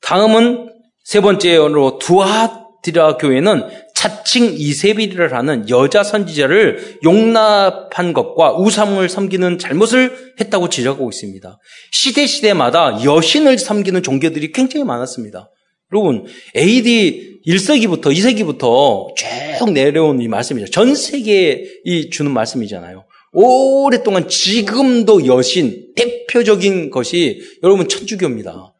다음은 0.00 0.72
세 1.04 1.20
번째로 1.20 1.98
두아디라 1.98 3.16
교회는 3.16 3.68
자칭 3.94 4.44
이세빌이라 4.44 5.36
하는 5.36 5.68
여자 5.68 6.02
선지자를 6.02 7.00
용납한 7.04 8.12
것과 8.12 8.56
우상을 8.58 9.08
섬기는 9.08 9.58
잘못을 9.58 10.34
했다고 10.40 10.68
지적하고 10.68 11.08
있습니다. 11.08 11.58
시대 11.92 12.26
시대마다 12.26 13.02
여신을 13.04 13.58
섬기는 13.58 14.02
종교들이 14.02 14.52
굉장히 14.52 14.84
많았습니다. 14.84 15.51
여러분, 15.92 16.24
AD 16.56 17.40
1세기부터 17.46 18.06
2세기부터 18.06 19.14
쭉 19.58 19.72
내려온 19.72 20.20
이 20.20 20.28
말씀이죠. 20.28 20.70
전 20.70 20.94
세계에 20.94 21.64
이 21.84 22.08
주는 22.08 22.30
말씀이잖아요. 22.30 23.04
오랫동안 23.32 24.28
지금도 24.28 25.26
여신, 25.26 25.92
대표적인 25.94 26.90
것이 26.90 27.42
여러분 27.62 27.88
천주교입니다. 27.88 28.74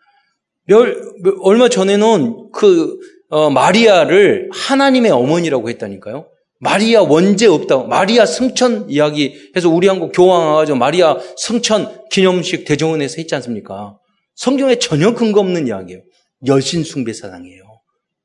얼마 1.43 1.69
전에는 1.69 2.51
그 2.53 2.99
어, 3.29 3.51
마리아를 3.51 4.51
하나님의 4.53 5.11
어머니라고 5.11 5.69
했다니까요. 5.71 6.27
마리아 6.61 7.03
원죄 7.03 7.47
없다고 7.47 7.89
마리아 7.89 8.25
승천 8.25 8.89
이야기 8.89 9.35
해서 9.57 9.69
우리 9.69 9.89
한국 9.89 10.13
교황 10.15 10.49
와가지고 10.49 10.79
마리아 10.79 11.19
승천 11.37 12.09
기념식 12.11 12.65
대정원에서 12.65 13.17
했지 13.17 13.35
않습니까? 13.35 13.99
성경에 14.37 14.77
전혀 14.77 15.13
근거 15.15 15.41
없는 15.41 15.67
이야기예요. 15.67 16.03
여신 16.47 16.85
숭배 16.85 17.13
사상이에요. 17.13 17.63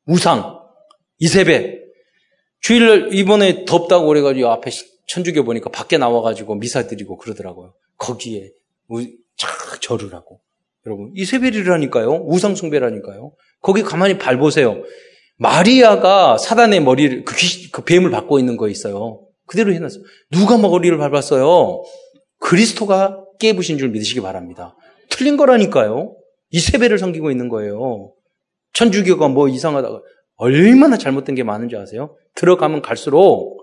우상, 0.06 0.60
이세배. 1.20 1.80
주일 2.62 3.10
이번에 3.14 3.66
덥다고 3.66 4.08
그래가지고 4.08 4.50
앞에 4.50 4.72
천주교 5.08 5.44
보니까 5.44 5.70
밖에 5.70 5.98
나와가지고 5.98 6.56
미사 6.56 6.88
드리고 6.88 7.18
그러더라고요. 7.18 7.74
거기에 7.98 8.52
쫙 9.38 9.82
절을 9.82 10.14
하고. 10.14 10.42
여러분, 10.86 11.12
이세벨이라니까요. 11.16 12.26
우상숭배라니까요. 12.26 13.34
거기 13.62 13.84
가만히 13.84 14.18
밟보세요. 14.18 14.82
마리아가 15.38 16.38
사단의 16.38 16.82
머리를, 16.82 17.24
그, 17.26 17.36
귀, 17.36 17.72
그 17.72 17.84
뱀을 17.84 18.10
받고 18.10 18.40
있는 18.40 18.58
거 18.58 18.70
있어요. 18.70 19.22
그대로 19.46 19.74
해놨어요. 19.74 20.04
누가 20.32 20.58
머리를 20.58 20.98
밟았어요? 20.98 21.84
그리스도가 22.40 23.24
깨부신 23.40 23.78
줄 23.78 23.90
믿으시기 23.90 24.22
바랍니다. 24.22 24.76
틀린 25.10 25.38
거라니까요. 25.38 26.17
이세벨을 26.52 26.98
섬기고 26.98 27.32
있는 27.32 27.50
거예요. 27.50 28.12
천주교가 28.74 29.28
뭐 29.28 29.48
이상하다가 29.48 30.02
얼마나 30.36 30.98
잘못된 30.98 31.36
게 31.36 31.44
많은지 31.44 31.76
아세요? 31.76 32.16
들어가면 32.36 32.82
갈수록 32.82 33.58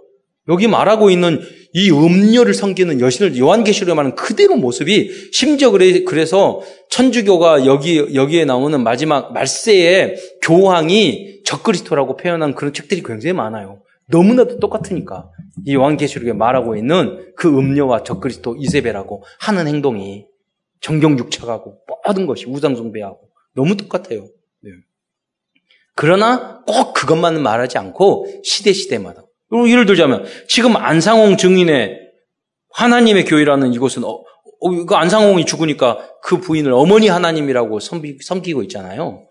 여기 0.48 0.68
말하고 0.68 1.10
있는 1.10 1.40
이 1.72 1.90
음료를 1.90 2.52
섬기는 2.52 3.00
여신을 3.00 3.38
요한계시록에 3.38 3.94
말하는 3.94 4.14
그대로 4.14 4.56
모습이 4.56 5.30
심지어 5.32 5.70
그래, 5.70 6.04
그래서 6.04 6.60
천주교가 6.90 7.64
여기, 7.64 7.98
여기에 8.14 8.44
나오는 8.44 8.82
마지막 8.82 9.32
말세에 9.32 10.16
교황이 10.42 11.40
적그리스도라고 11.44 12.16
표현한 12.16 12.54
그런 12.54 12.74
책들이 12.74 13.02
굉장히 13.02 13.32
많아요. 13.32 13.82
너무나도 14.08 14.58
똑같으니까. 14.60 15.30
이 15.64 15.74
요한계시록에 15.74 16.34
말하고 16.34 16.76
있는 16.76 17.32
그 17.36 17.48
음료와 17.48 18.02
적그리스도 18.02 18.56
이세벨하고 18.58 19.24
하는 19.40 19.66
행동이 19.66 20.26
정경육착하고 20.84 21.78
모든 22.04 22.26
것이 22.26 22.44
우상숭배하고 22.46 23.18
너무 23.54 23.76
똑같아요. 23.76 24.26
네. 24.60 24.70
그러나 25.94 26.62
꼭 26.66 26.92
그것만은 26.92 27.42
말하지 27.42 27.78
않고 27.78 28.26
시대 28.44 28.72
시대마다 28.72 29.22
예를 29.68 29.86
들자면 29.86 30.26
지금 30.48 30.76
안상홍 30.76 31.36
증인의 31.38 32.00
하나님의 32.70 33.24
교회라는 33.24 33.72
이곳은 33.72 34.04
어, 34.04 34.10
어, 34.10 34.84
그 34.84 34.94
안상홍이 34.94 35.46
죽으니까 35.46 36.06
그 36.22 36.40
부인을 36.40 36.72
어머니 36.72 37.08
하나님이라고 37.08 37.80
섬기, 37.80 38.18
섬기고 38.20 38.62
있잖아요. 38.64 39.26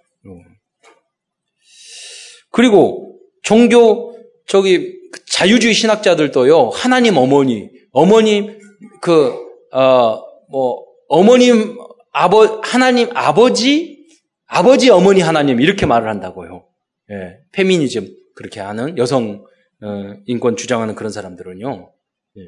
그리고 2.51 3.19
종교 3.43 4.17
저기 4.47 4.97
자유주의 5.29 5.73
신학자들도요 5.73 6.69
하나님 6.69 7.17
어머니 7.17 7.69
어머님 7.91 8.59
그어뭐 9.01 10.92
어머님 11.13 11.77
아버 12.11 12.59
하나님 12.63 13.07
아버지 13.15 14.07
아버지 14.47 14.89
어머니 14.89 15.21
하나님 15.21 15.61
이렇게 15.61 15.85
말을 15.85 16.09
한다고요. 16.09 16.67
예, 17.11 17.37
페미니즘 17.51 18.07
그렇게 18.33 18.59
하는 18.59 18.97
여성 18.97 19.45
어, 19.83 20.15
인권 20.25 20.55
주장하는 20.55 20.95
그런 20.95 21.11
사람들은요. 21.11 21.93
예. 22.37 22.41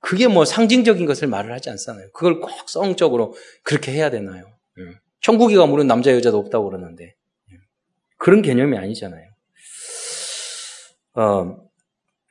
그게 0.00 0.28
뭐 0.28 0.44
상징적인 0.44 1.06
것을 1.06 1.28
말을 1.28 1.50
하지 1.50 1.70
않잖아요. 1.70 2.10
그걸 2.12 2.40
꼭 2.40 2.68
성적으로 2.68 3.34
그렇게 3.62 3.92
해야 3.92 4.10
되나요? 4.10 4.44
예. 4.78 4.82
천국이 5.22 5.56
가 5.56 5.64
물은 5.64 5.86
남자 5.86 6.12
여자도 6.12 6.38
없다고 6.38 6.68
그러는데 6.68 7.04
예. 7.04 7.56
그런 8.18 8.42
개념이 8.42 8.76
아니잖아요. 8.76 9.30
어, 11.14 11.56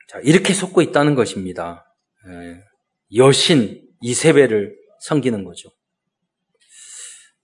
자 0.06 0.20
이렇게 0.22 0.54
속고 0.54 0.82
있다는 0.82 1.16
것입니다. 1.16 1.92
여신 3.16 3.82
이세배를 4.02 4.83
섬기는 5.04 5.44
거죠. 5.44 5.70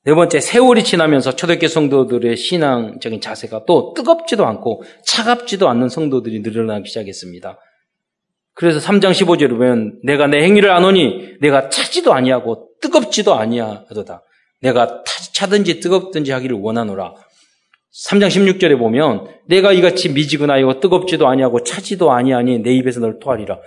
네 0.04 0.14
번째, 0.14 0.40
세월이 0.40 0.82
지나면서 0.82 1.36
초대교 1.36 1.68
성도들의 1.68 2.34
신앙적인 2.36 3.20
자세가 3.20 3.66
또 3.66 3.92
뜨겁지도 3.94 4.46
않고 4.46 4.82
차갑지도 5.04 5.68
않는 5.68 5.90
성도들이 5.90 6.40
늘어나기 6.40 6.88
시작했습니다. 6.88 7.58
그래서 8.54 8.80
3장 8.80 9.10
15절에 9.12 9.50
보면 9.50 10.00
내가 10.02 10.26
내 10.26 10.42
행위를 10.42 10.70
안오니 10.70 11.38
내가 11.40 11.68
차지도 11.68 12.14
아니하고 12.14 12.70
뜨겁지도 12.80 13.34
아니하도다. 13.34 14.22
내가 14.62 15.04
차든지 15.34 15.80
뜨겁든지 15.80 16.32
하기를 16.32 16.56
원하노라. 16.56 17.14
3장 18.08 18.28
16절에 18.28 18.78
보면 18.78 19.26
내가 19.48 19.72
이같이 19.72 20.08
미지근하여 20.10 20.80
뜨겁지도 20.80 21.28
아니하고 21.28 21.62
차지도 21.62 22.10
아니하니 22.12 22.60
내 22.60 22.72
입에서 22.72 23.00
널 23.00 23.18
토하리라. 23.18 23.58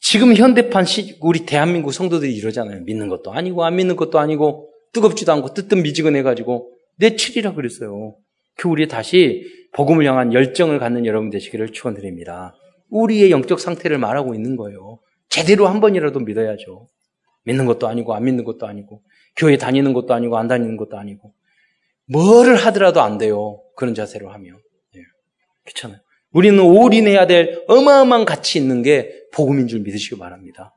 지금 0.00 0.34
현대판 0.34 0.84
시, 0.86 1.16
우리 1.20 1.46
대한민국 1.46 1.92
성도들이 1.92 2.34
이러잖아요. 2.34 2.82
믿는 2.82 3.08
것도 3.08 3.32
아니고 3.32 3.64
안 3.64 3.76
믿는 3.76 3.96
것도 3.96 4.18
아니고 4.18 4.70
뜨겁지도 4.92 5.32
않고 5.32 5.54
뜨뜻 5.54 5.76
미지근해가지고 5.76 6.72
내칠이라 6.96 7.54
그랬어요. 7.54 8.16
그 8.56 8.68
우리 8.68 8.88
다시 8.88 9.46
복음을 9.72 10.04
향한 10.06 10.32
열정을 10.32 10.78
갖는 10.78 11.06
여러분 11.06 11.30
되시기를 11.30 11.72
축원드립니다. 11.72 12.54
우리의 12.90 13.30
영적 13.30 13.60
상태를 13.60 13.98
말하고 13.98 14.34
있는 14.34 14.56
거예요. 14.56 14.98
제대로 15.28 15.68
한 15.68 15.80
번이라도 15.80 16.20
믿어야죠. 16.20 16.88
믿는 17.44 17.66
것도 17.66 17.86
아니고 17.86 18.14
안 18.14 18.24
믿는 18.24 18.44
것도 18.44 18.66
아니고 18.66 19.02
교회 19.36 19.56
다니는 19.56 19.92
것도 19.92 20.12
아니고 20.12 20.36
안 20.36 20.48
다니는 20.48 20.76
것도 20.76 20.98
아니고 20.98 21.32
뭐를 22.06 22.56
하더라도 22.56 23.00
안 23.00 23.18
돼요. 23.18 23.62
그런 23.76 23.94
자세로 23.94 24.30
하면. 24.30 24.58
예. 24.96 25.00
그렇잖아요. 25.64 26.00
우리는 26.32 26.58
올인해야 26.60 27.26
될 27.26 27.64
어마어마한 27.68 28.24
가치 28.24 28.58
있는 28.58 28.82
게 28.82 29.19
복음인 29.32 29.66
줄 29.68 29.80
믿으시기 29.80 30.18
바랍니다. 30.18 30.74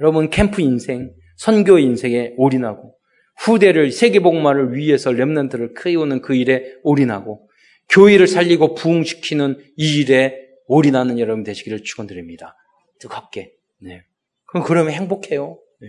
여러분 0.00 0.30
캠프 0.30 0.60
인생, 0.62 1.12
선교 1.36 1.78
인생에 1.78 2.34
올인하고 2.36 2.94
후대를 3.38 3.92
세계복음화를 3.92 4.74
위해서 4.74 5.12
렘넌트를 5.12 5.74
크이우는 5.74 6.22
그 6.22 6.34
일에 6.34 6.74
올인하고 6.82 7.48
교회를 7.88 8.26
살리고 8.26 8.74
부흥시키는 8.74 9.58
이 9.76 10.00
일에 10.00 10.36
올인하는 10.66 11.18
여러분 11.18 11.44
되시기를 11.44 11.82
축원드립니다. 11.84 12.56
뜨겁게. 12.98 13.52
네. 13.80 14.02
그럼 14.46 14.64
그러면 14.64 14.92
행복해요. 14.92 15.58
네. 15.80 15.88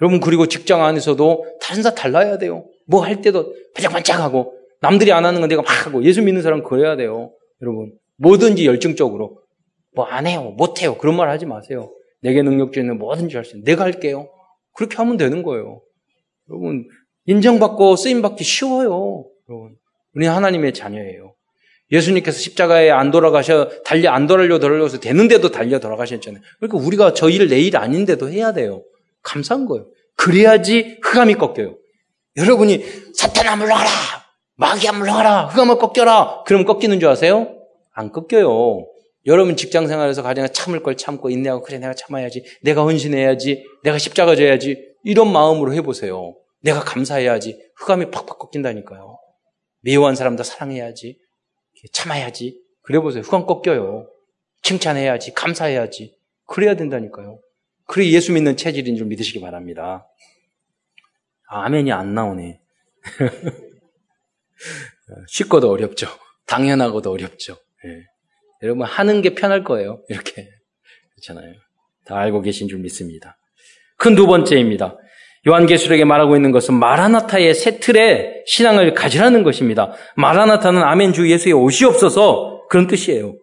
여러분 0.00 0.20
그리고 0.20 0.46
직장 0.46 0.84
안에서도 0.84 1.58
다른 1.60 1.82
사 1.82 1.94
달라야 1.94 2.38
돼요. 2.38 2.68
뭐 2.86 3.02
할 3.02 3.20
때도 3.22 3.54
반짝반짝하고 3.74 4.54
남들이 4.80 5.12
안 5.12 5.24
하는 5.24 5.40
건 5.40 5.48
내가 5.48 5.62
막 5.62 5.86
하고 5.86 6.04
예수 6.04 6.22
믿는 6.22 6.42
사람 6.42 6.62
그래야 6.62 6.96
돼요. 6.96 7.32
여러분 7.62 7.92
뭐든지 8.16 8.66
열정적으로 8.66 9.40
뭐 9.96 10.06
안 10.06 10.26
해요, 10.26 10.54
못 10.56 10.82
해요 10.82 10.96
그런 10.98 11.16
말 11.16 11.28
하지 11.30 11.46
마세요. 11.46 11.90
내게 12.22 12.42
능력 12.42 12.72
주는 12.72 12.96
뭐든지 12.98 13.34
할 13.36 13.44
수 13.44 13.56
있는 13.56 13.64
내가 13.64 13.84
할게요. 13.84 14.28
그렇게 14.74 14.96
하면 14.98 15.16
되는 15.16 15.42
거예요. 15.42 15.80
여러분, 16.50 16.86
인정받고 17.24 17.96
쓰임받기 17.96 18.44
쉬워요. 18.44 19.24
여러분, 19.48 19.74
우리 20.14 20.26
하나님의 20.26 20.74
자녀예요. 20.74 21.34
예수님께서 21.90 22.38
십자가에 22.38 22.90
안 22.90 23.10
돌아가셔, 23.10 23.68
달려, 23.84 24.10
안 24.10 24.26
돌아려 24.26 24.58
돌아려서 24.58 24.98
되는데도 25.00 25.50
달려 25.50 25.78
돌아가셨잖아요. 25.80 26.42
그러니까 26.58 26.78
우리가 26.86 27.14
저 27.14 27.28
일 27.30 27.48
내 27.48 27.60
일 27.60 27.76
아닌데도 27.76 28.28
해야 28.30 28.52
돼요. 28.52 28.82
감사한 29.22 29.66
거예요. 29.66 29.86
그래야지 30.16 30.98
흑암이 31.02 31.34
꺾여요. 31.34 31.76
여러분이 32.36 32.84
사탄아 33.14 33.56
물러가라! 33.56 33.88
마귀야 34.56 34.92
물러가라! 34.92 35.46
흑암을 35.46 35.78
꺾여라! 35.78 36.42
그러면 36.46 36.66
꺾이는 36.66 36.98
줄 37.00 37.08
아세요? 37.08 37.54
안 37.92 38.10
꺾여요. 38.12 38.86
여러분 39.26 39.56
직장 39.56 39.88
생활에서 39.88 40.22
가장 40.22 40.46
참을 40.52 40.82
걸 40.82 40.96
참고 40.96 41.30
인내하고 41.30 41.62
그래 41.62 41.78
내가 41.78 41.94
참아야지 41.94 42.44
내가 42.62 42.82
헌신해야지 42.82 43.64
내가 43.82 43.98
십자가 43.98 44.36
져야지 44.36 44.76
이런 45.02 45.32
마음으로 45.32 45.74
해보세요. 45.74 46.36
내가 46.60 46.80
감사해야지. 46.80 47.60
흑암이 47.76 48.10
팍팍 48.10 48.38
꺾인다니까요. 48.38 49.18
미워한 49.82 50.16
사람도 50.16 50.42
사랑해야지. 50.42 51.18
참아야지. 51.92 52.60
그래 52.82 52.98
보세요. 52.98 53.22
흑암 53.22 53.46
꺾여요. 53.46 54.08
칭찬해야지. 54.62 55.34
감사해야지. 55.34 56.16
그래야 56.46 56.74
된다니까요. 56.74 57.40
그래 57.86 58.10
예수 58.10 58.32
믿는 58.32 58.56
체질인 58.56 58.96
줄 58.96 59.06
믿으시기 59.06 59.40
바랍니다. 59.40 60.08
아, 61.48 61.66
아멘이 61.66 61.92
안 61.92 62.14
나오네. 62.14 62.60
쉽고도 65.28 65.70
어렵죠. 65.70 66.08
당연하고도 66.46 67.12
어렵죠. 67.12 67.58
예. 67.84 68.15
여러분 68.62 68.86
하는 68.86 69.22
게 69.22 69.34
편할 69.34 69.64
거예요. 69.64 70.02
이렇게 70.08 70.48
그렇잖아요. 71.14 71.54
다 72.04 72.16
알고 72.16 72.42
계신 72.42 72.68
줄 72.68 72.78
믿습니다. 72.80 73.36
큰 73.98 74.14
두 74.14 74.26
번째입니다. 74.26 74.96
요한계시록에 75.48 76.04
말하고 76.04 76.34
있는 76.36 76.50
것은 76.50 76.74
마라나타의 76.74 77.54
새 77.54 77.78
틀의 77.78 78.42
신앙을 78.46 78.94
가지라는 78.94 79.44
것입니다. 79.44 79.92
마라나타는 80.16 80.82
아멘 80.82 81.12
주 81.12 81.30
예수여 81.30 81.52
오시옵소서 81.52 82.62
그런 82.68 82.86
뜻이에요. 82.88 83.34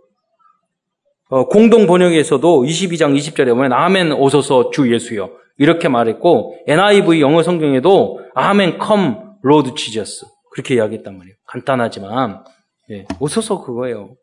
어, 1.30 1.48
공동 1.48 1.88
번역에서도 1.88 2.64
22장 2.64 3.18
20절에 3.18 3.48
보면 3.50 3.72
아멘 3.74 4.12
오소서 4.12 4.70
주 4.72 4.94
예수여 4.94 5.32
이렇게 5.58 5.88
말했고 5.88 6.58
NIV 6.68 7.22
영어 7.22 7.42
성경에도 7.42 8.20
Amen 8.36 8.80
come 8.80 9.38
Lord 9.42 9.74
Jesus 9.76 10.26
그렇게 10.52 10.76
이야기했단 10.76 11.18
말이에요. 11.18 11.36
간단하지만 11.48 12.44
예, 12.92 13.06
오소서 13.20 13.64
그거예요. 13.64 14.16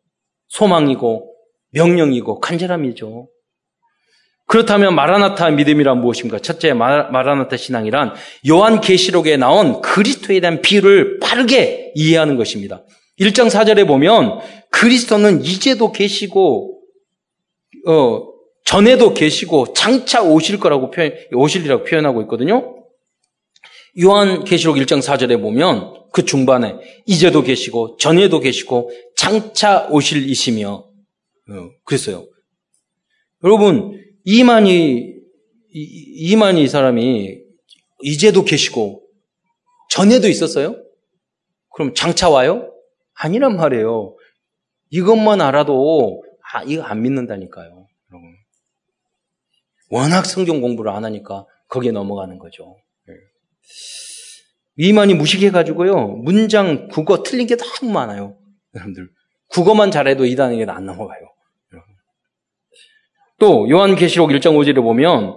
소망이고 0.51 1.33
명령이고 1.71 2.39
간절함이죠. 2.39 3.27
그렇다면 4.47 4.95
마라나타 4.95 5.49
믿음이란 5.49 6.01
무엇인가? 6.01 6.37
첫째 6.39 6.73
마라나타 6.73 7.55
신앙이란 7.55 8.13
요한 8.49 8.81
계시록에 8.81 9.37
나온 9.37 9.81
그리스도에 9.81 10.41
대한 10.41 10.61
비유를 10.61 11.19
빠르게 11.19 11.93
이해하는 11.95 12.35
것입니다. 12.35 12.83
1장 13.17 13.49
4절에 13.49 13.87
보면 13.87 14.39
그리스도는 14.69 15.43
이제도 15.45 15.93
계시고 15.93 16.81
어, 17.87 18.27
전에도 18.65 19.13
계시고 19.13 19.73
장차 19.73 20.21
오실 20.21 20.59
거라고 20.59 20.91
표현 20.91 21.13
오실이라고 21.33 21.85
표현하고 21.85 22.21
있거든요. 22.23 22.75
요한 24.03 24.43
계시록 24.43 24.75
1장 24.75 25.01
4절에 25.01 25.41
보면 25.41 26.00
그 26.11 26.25
중반에 26.25 26.75
이제도 27.05 27.41
계시고 27.41 27.97
전에도 27.97 28.39
계시고 28.39 28.91
장차 29.15 29.87
오실 29.87 30.29
이시며 30.29 30.73
어, 30.73 31.69
그랬어요. 31.85 32.27
여러분 33.43 33.99
이만희, 34.23 35.15
이만희 35.73 36.67
사람이 36.67 37.39
이제도 38.03 38.43
계시고 38.43 39.03
전에도 39.89 40.27
있었어요? 40.27 40.75
그럼 41.73 41.93
장차 41.93 42.29
와요? 42.29 42.71
아니란 43.13 43.55
말이에요. 43.55 44.15
이것만 44.89 45.41
알아도 45.41 46.23
아, 46.53 46.63
이거 46.63 46.83
안 46.83 47.01
믿는다니까요. 47.01 47.87
여러분. 48.11 48.35
워낙 49.89 50.25
성경 50.25 50.61
공부를 50.61 50.91
안 50.91 51.05
하니까 51.05 51.45
거기에 51.69 51.91
넘어가는 51.91 52.37
거죠. 52.37 52.75
네. 54.81 54.87
이만희 54.87 55.13
무식해가지고요. 55.13 56.07
문장, 56.23 56.87
국어 56.87 57.23
틀린 57.23 57.47
게 57.47 57.55
너무 57.55 57.91
많아요. 57.91 58.35
여러분들. 58.75 59.09
국어만 59.49 59.91
잘해도 59.91 60.25
이단에게 60.25 60.65
안 60.69 60.85
넘어가요. 60.85 61.19
또 63.39 63.67
요한계시록 63.69 64.29
1장 64.29 64.55
5절에 64.55 64.75
보면 64.83 65.35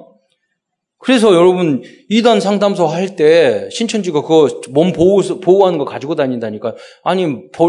그래서 0.99 1.35
여러분 1.35 1.83
이단 2.11 2.41
상담소 2.41 2.87
할 2.87 3.17
때 3.17 3.69
신천지가 3.71 4.23
그거 4.23 4.61
몸 4.71 4.93
보호 4.93 5.23
보호하는 5.41 5.79
거 5.79 5.85
가지고 5.87 6.15
다닌다니까 6.15 6.75
아니 7.03 7.27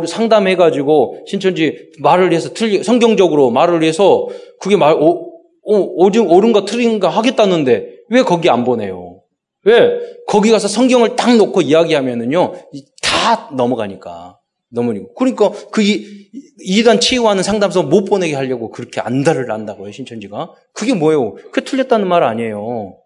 상담해 0.07 0.55
가지고 0.57 1.23
신천지 1.25 1.89
말을 2.01 2.33
해서 2.33 2.53
틀리 2.53 2.83
성경적으로 2.83 3.49
말을 3.49 3.83
해서 3.83 4.27
그게 4.59 4.75
말 4.75 4.93
오, 4.93 5.31
오, 5.63 6.03
옳은, 6.03 6.27
옳은가 6.27 6.65
틀린가 6.65 7.07
하겠다는데 7.09 7.87
왜 8.09 8.21
거기 8.21 8.49
안 8.49 8.65
보내요? 8.65 9.14
왜 9.65 9.99
거기 10.27 10.51
가서 10.51 10.67
성경을 10.67 11.15
딱 11.15 11.35
놓고 11.35 11.61
이야기하면은요 11.61 12.53
다 13.01 13.49
넘어가니까 13.55 14.39
넘어니고 14.69 15.13
그러니까 15.13 15.51
그 15.71 15.81
이, 15.81 16.25
이단 16.59 16.99
치유하는 16.99 17.43
상담소 17.43 17.83
못 17.83 18.05
보내게 18.05 18.35
하려고 18.35 18.71
그렇게 18.71 18.99
안달을 19.01 19.47
난다고요, 19.47 19.91
신천지가. 19.91 20.53
그게 20.73 20.93
뭐예요? 20.93 21.35
그게 21.35 21.61
틀렸다는 21.61 22.07
말 22.07 22.23
아니에요. 22.23 22.97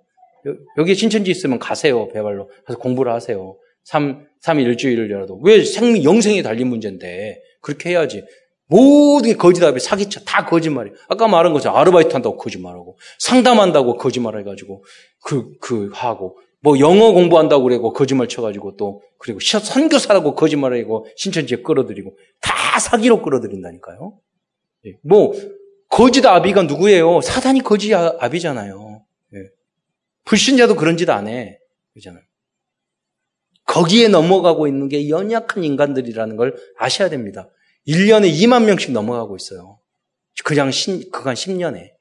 여기 0.78 0.96
신천지 0.96 1.30
있으면 1.32 1.60
가세요, 1.60 2.08
배발로. 2.10 2.50
가서 2.66 2.80
공부를 2.80 3.14
하세요. 3.14 3.58
3, 3.84 4.26
3일 4.44 4.66
일주일이라도. 4.68 5.42
왜 5.44 5.64
생명, 5.64 6.04
영생이 6.04 6.42
달린 6.44 6.68
문제인데. 6.68 7.40
그렇게 7.62 7.90
해야지. 7.90 8.24
모든 8.68 9.32
게 9.32 9.36
거짓답이 9.36 9.80
사기쳐. 9.80 10.22
다 10.22 10.46
거짓말이에요. 10.46 10.96
아까 11.08 11.28
말한 11.28 11.54
것처럼 11.54 11.78
아르바이트 11.78 12.14
한다고 12.14 12.38
거짓말하고, 12.38 12.98
상담한다고 13.20 13.98
거짓말 13.98 14.40
해가지고, 14.40 14.84
그, 15.24 15.58
그, 15.60 15.90
하고, 15.94 16.38
뭐 16.62 16.78
영어 16.80 17.12
공부한다고 17.14 17.64
그러고 17.64 17.94
거짓말 17.94 18.28
쳐가지고 18.28 18.76
또 18.76 19.02
그리고 19.18 19.40
선교사라고 19.40 20.36
거짓말하고 20.36 21.08
신천지에 21.16 21.62
끌어들이고 21.62 22.18
다 22.42 22.80
사기로 22.80 23.22
끌어들인다니까요. 23.22 24.20
예. 24.88 24.98
뭐 25.04 25.34
거짓 25.90 26.26
아비가 26.26 26.64
누구예요? 26.64 27.22
사단이 27.22 27.62
거짓 27.62 27.94
아, 27.94 28.16
아비잖아요. 28.20 29.06
예. 29.36 29.38
불신자도 30.26 30.76
그런 30.76 30.98
짓 30.98 31.10
안 31.10 31.28
해. 31.28 31.60
그잖아요. 31.94 32.24
거기에 33.66 34.08
넘어가고 34.08 34.68
있는 34.68 34.90
게 34.90 35.10
연약한 35.10 35.64
인간들이라는 35.64 36.36
걸 36.36 36.56
아셔야 36.78 37.10
됩니다. 37.10 37.50
1년에 37.88 38.34
2만 38.34 38.66
명씩 38.66 38.92
넘어가고 38.92 39.36
있어요. 39.36 39.80
그냥 40.44 40.72
신, 40.72 41.10
그간 41.12 41.36
10년에. 41.36 41.92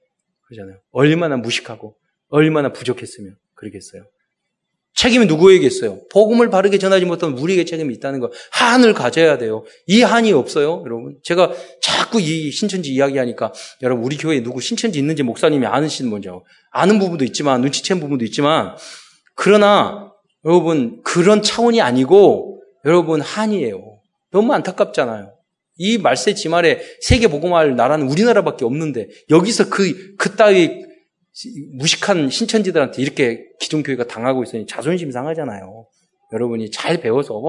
그잖아요. 0.47 0.79
얼마나 0.93 1.37
무식하고 1.37 1.97
얼마나 2.29 2.73
부족했으면 2.73 3.37
그러겠어요. 3.55 4.05
책임이 4.95 5.27
누구에게 5.27 5.67
있어요? 5.67 6.01
복음을 6.11 6.51
바르게 6.51 6.79
전하지 6.79 7.05
못하면 7.05 7.39
우리에게 7.39 7.65
책임이 7.65 7.95
있다는 7.95 8.19
거. 8.19 8.31
한을 8.51 8.95
가져야 8.95 9.39
돼요. 9.39 9.65
이 9.87 10.03
한이 10.03 10.33
없어요, 10.33 10.83
여러분. 10.85 11.17
제가 11.23 11.53
자꾸 11.81 12.21
이 12.21 12.51
신천지 12.51 12.93
이야기하니까 12.93 13.53
여러분 13.83 14.05
우리 14.05 14.17
교회에 14.17 14.43
누구 14.43 14.61
신천지 14.61 14.99
있는지 14.99 15.23
목사님이 15.23 15.67
아시는 15.67 16.11
먼저 16.11 16.43
아는 16.73 16.99
부분도 16.99 17.25
있지만 17.27 17.63
눈치챈 17.63 18.01
부분도 18.01 18.25
있지만 18.25 18.77
그러나 19.35 20.13
여러분 20.45 21.01
그런 21.05 21.43
차원이 21.43 21.81
아니고 21.81 22.61
여러분 22.85 23.21
한이에요. 23.21 24.01
너무 24.33 24.53
안타깝잖아요. 24.53 25.33
이 25.77 25.99
말세 25.99 26.35
지말에 26.35 26.81
세계 27.01 27.29
복음할 27.29 27.77
나라는 27.77 28.09
우리나라밖에 28.09 28.65
없는데 28.65 29.09
여기서 29.31 29.69
그 29.71 30.17
그따위 30.17 30.88
무식한 31.75 32.31
신천지들한테 32.31 33.03
이렇게 33.03 33.45
기존교회가 33.61 34.07
당하고 34.07 34.43
있으니 34.43 34.67
자존심 34.67 35.13
상하잖아요. 35.13 35.87
여러분이 36.33 36.71
잘 36.71 37.01
배워서 37.01 37.41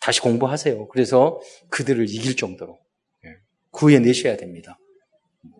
다시 0.00 0.20
공부하세요. 0.20 0.88
그래서 0.88 1.40
그들을 1.70 2.04
이길 2.08 2.36
정도로 2.36 2.78
예, 3.24 3.30
구해내셔야 3.70 4.36
됩니다. 4.36 4.78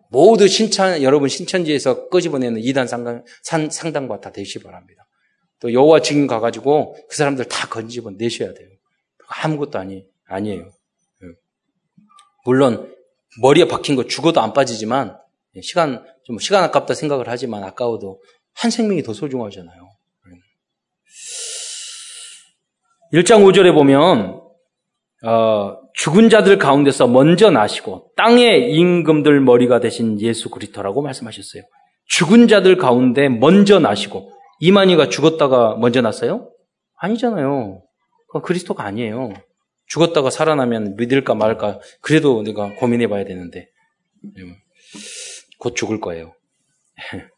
모두 0.09 0.47
신천, 0.47 1.03
여러분 1.03 1.27
신천지에서 1.27 2.07
끄집어내는 2.09 2.61
이단 2.61 2.87
상당, 2.87 3.25
산, 3.43 3.69
상당과 3.69 4.21
다 4.21 4.31
되시 4.31 4.59
기 4.59 4.63
바랍니다. 4.63 5.05
또 5.59 5.73
여호와 5.73 6.01
증인 6.01 6.27
가가지고 6.27 6.95
그 7.09 7.15
사람들 7.15 7.45
다 7.45 7.67
건집어 7.67 8.11
내셔야 8.11 8.53
돼요. 8.53 8.69
아무것도 9.27 9.79
아니, 9.79 10.05
아니에요. 10.27 10.63
예. 10.63 11.27
물론 12.45 12.95
머리에 13.41 13.67
박힌 13.67 13.95
거 13.95 14.05
죽어도 14.05 14.39
안 14.39 14.53
빠지지만 14.53 15.17
시간 15.61 16.03
좀 16.23 16.37
시간 16.39 16.63
아깝다 16.63 16.93
생각을 16.93 17.25
하지만 17.27 17.63
아까워도 17.63 18.21
한 18.53 18.71
생명이 18.71 19.03
더 19.03 19.13
소중하잖아요. 19.13 19.89
1장 23.13 23.43
5절에 23.45 23.73
보면 23.73 24.41
어, 25.23 25.77
죽은 25.93 26.29
자들 26.29 26.57
가운데서 26.57 27.07
먼저 27.07 27.49
나시고 27.49 28.11
땅의 28.15 28.73
임금들 28.73 29.39
머리가 29.41 29.79
되신 29.79 30.21
예수 30.21 30.49
그리스도라고 30.49 31.01
말씀하셨어요. 31.01 31.63
죽은 32.05 32.47
자들 32.47 32.77
가운데 32.77 33.29
먼저 33.29 33.79
나시고 33.79 34.31
이만희가 34.59 35.09
죽었다가 35.09 35.75
먼저 35.77 36.01
났어요? 36.01 36.51
아니잖아요. 36.97 37.81
그 38.31 38.41
그리스도가 38.41 38.83
아니에요. 38.83 39.33
죽었다가 39.87 40.29
살아나면 40.29 40.95
믿을까 40.97 41.33
말까 41.33 41.79
그래도 42.01 42.43
내가 42.43 42.73
고민해 42.75 43.07
봐야 43.07 43.23
되는데 43.23 43.69
곧 45.57 45.75
죽을 45.75 45.99
거예요. 45.99 46.33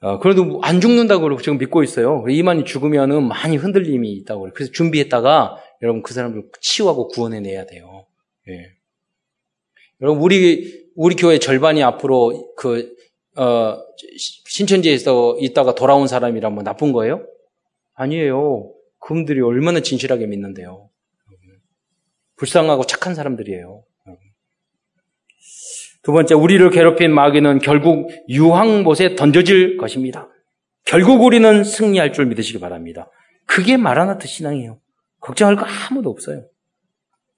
어, 0.00 0.18
그래도 0.18 0.60
안 0.62 0.80
죽는다고 0.80 1.36
지금 1.40 1.58
믿고 1.58 1.82
있어요. 1.82 2.24
이만이 2.28 2.64
죽으면은 2.64 3.26
많이 3.26 3.56
흔들림이 3.56 4.12
있다고 4.12 4.42
그래요. 4.42 4.52
그래서 4.54 4.72
준비했다가 4.72 5.56
여러분 5.82 6.02
그 6.02 6.14
사람들 6.14 6.44
치유하고 6.60 7.08
구원해내야 7.08 7.66
돼요. 7.66 8.06
예. 8.48 8.72
여러분 10.00 10.22
우리 10.22 10.86
우리 10.94 11.16
교회 11.16 11.38
절반이 11.38 11.82
앞으로 11.82 12.54
그 12.56 12.94
어, 13.36 13.78
신천지에서 14.46 15.36
있다가 15.40 15.74
돌아온 15.74 16.08
사람이란 16.08 16.54
뭐 16.54 16.62
나쁜 16.62 16.92
거예요? 16.92 17.26
아니에요. 17.94 18.72
그분들이 18.98 19.40
얼마나 19.40 19.80
진실하게 19.80 20.26
믿는데요. 20.26 20.90
불쌍하고 22.36 22.84
착한 22.84 23.14
사람들이에요. 23.14 23.82
두 26.06 26.12
번째, 26.12 26.34
우리를 26.34 26.70
괴롭힌 26.70 27.12
마귀는 27.12 27.58
결국 27.58 28.08
유황못에 28.28 29.16
던져질 29.16 29.76
것입니다. 29.76 30.28
결국 30.84 31.24
우리는 31.24 31.64
승리할 31.64 32.12
줄 32.12 32.26
믿으시기 32.26 32.60
바랍니다. 32.60 33.10
그게 33.44 33.76
마라나타 33.76 34.28
신앙이에요. 34.28 34.78
걱정할 35.18 35.56
거 35.56 35.66
아무도 35.66 36.10
없어요. 36.10 36.44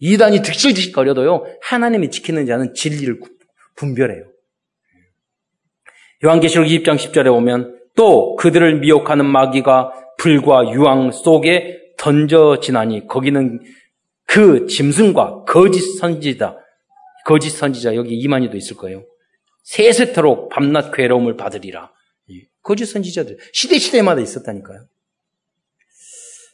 이단이 0.01 0.43
득실득실 0.43 0.93
거려도요, 0.93 1.47
하나님이 1.63 2.11
지키는 2.11 2.45
자는 2.45 2.75
진리를 2.75 3.19
분별해요. 3.77 4.25
요한계시록 6.23 6.67
2장 6.67 6.97
10절에 6.97 7.35
오면 7.35 7.75
또 7.97 8.37
그들을 8.37 8.81
미혹하는 8.81 9.25
마귀가 9.25 9.93
불과 10.19 10.71
유황 10.75 11.11
속에 11.11 11.95
던져지나니 11.97 13.07
거기는 13.07 13.61
그 14.27 14.67
짐승과 14.67 15.45
거짓 15.45 15.81
선지자, 15.99 16.59
거짓 17.29 17.51
선지자 17.51 17.95
여기 17.95 18.15
이만희도 18.15 18.57
있을 18.57 18.79
거예요. 18.79 19.05
세세토록 19.65 20.49
밤낮 20.49 20.93
괴로움을 20.93 21.37
받으리라. 21.37 21.93
거짓 22.63 22.87
선지자들 22.87 23.37
시대 23.53 23.79
시대마다 23.79 24.23
있었다니까요. 24.23 24.87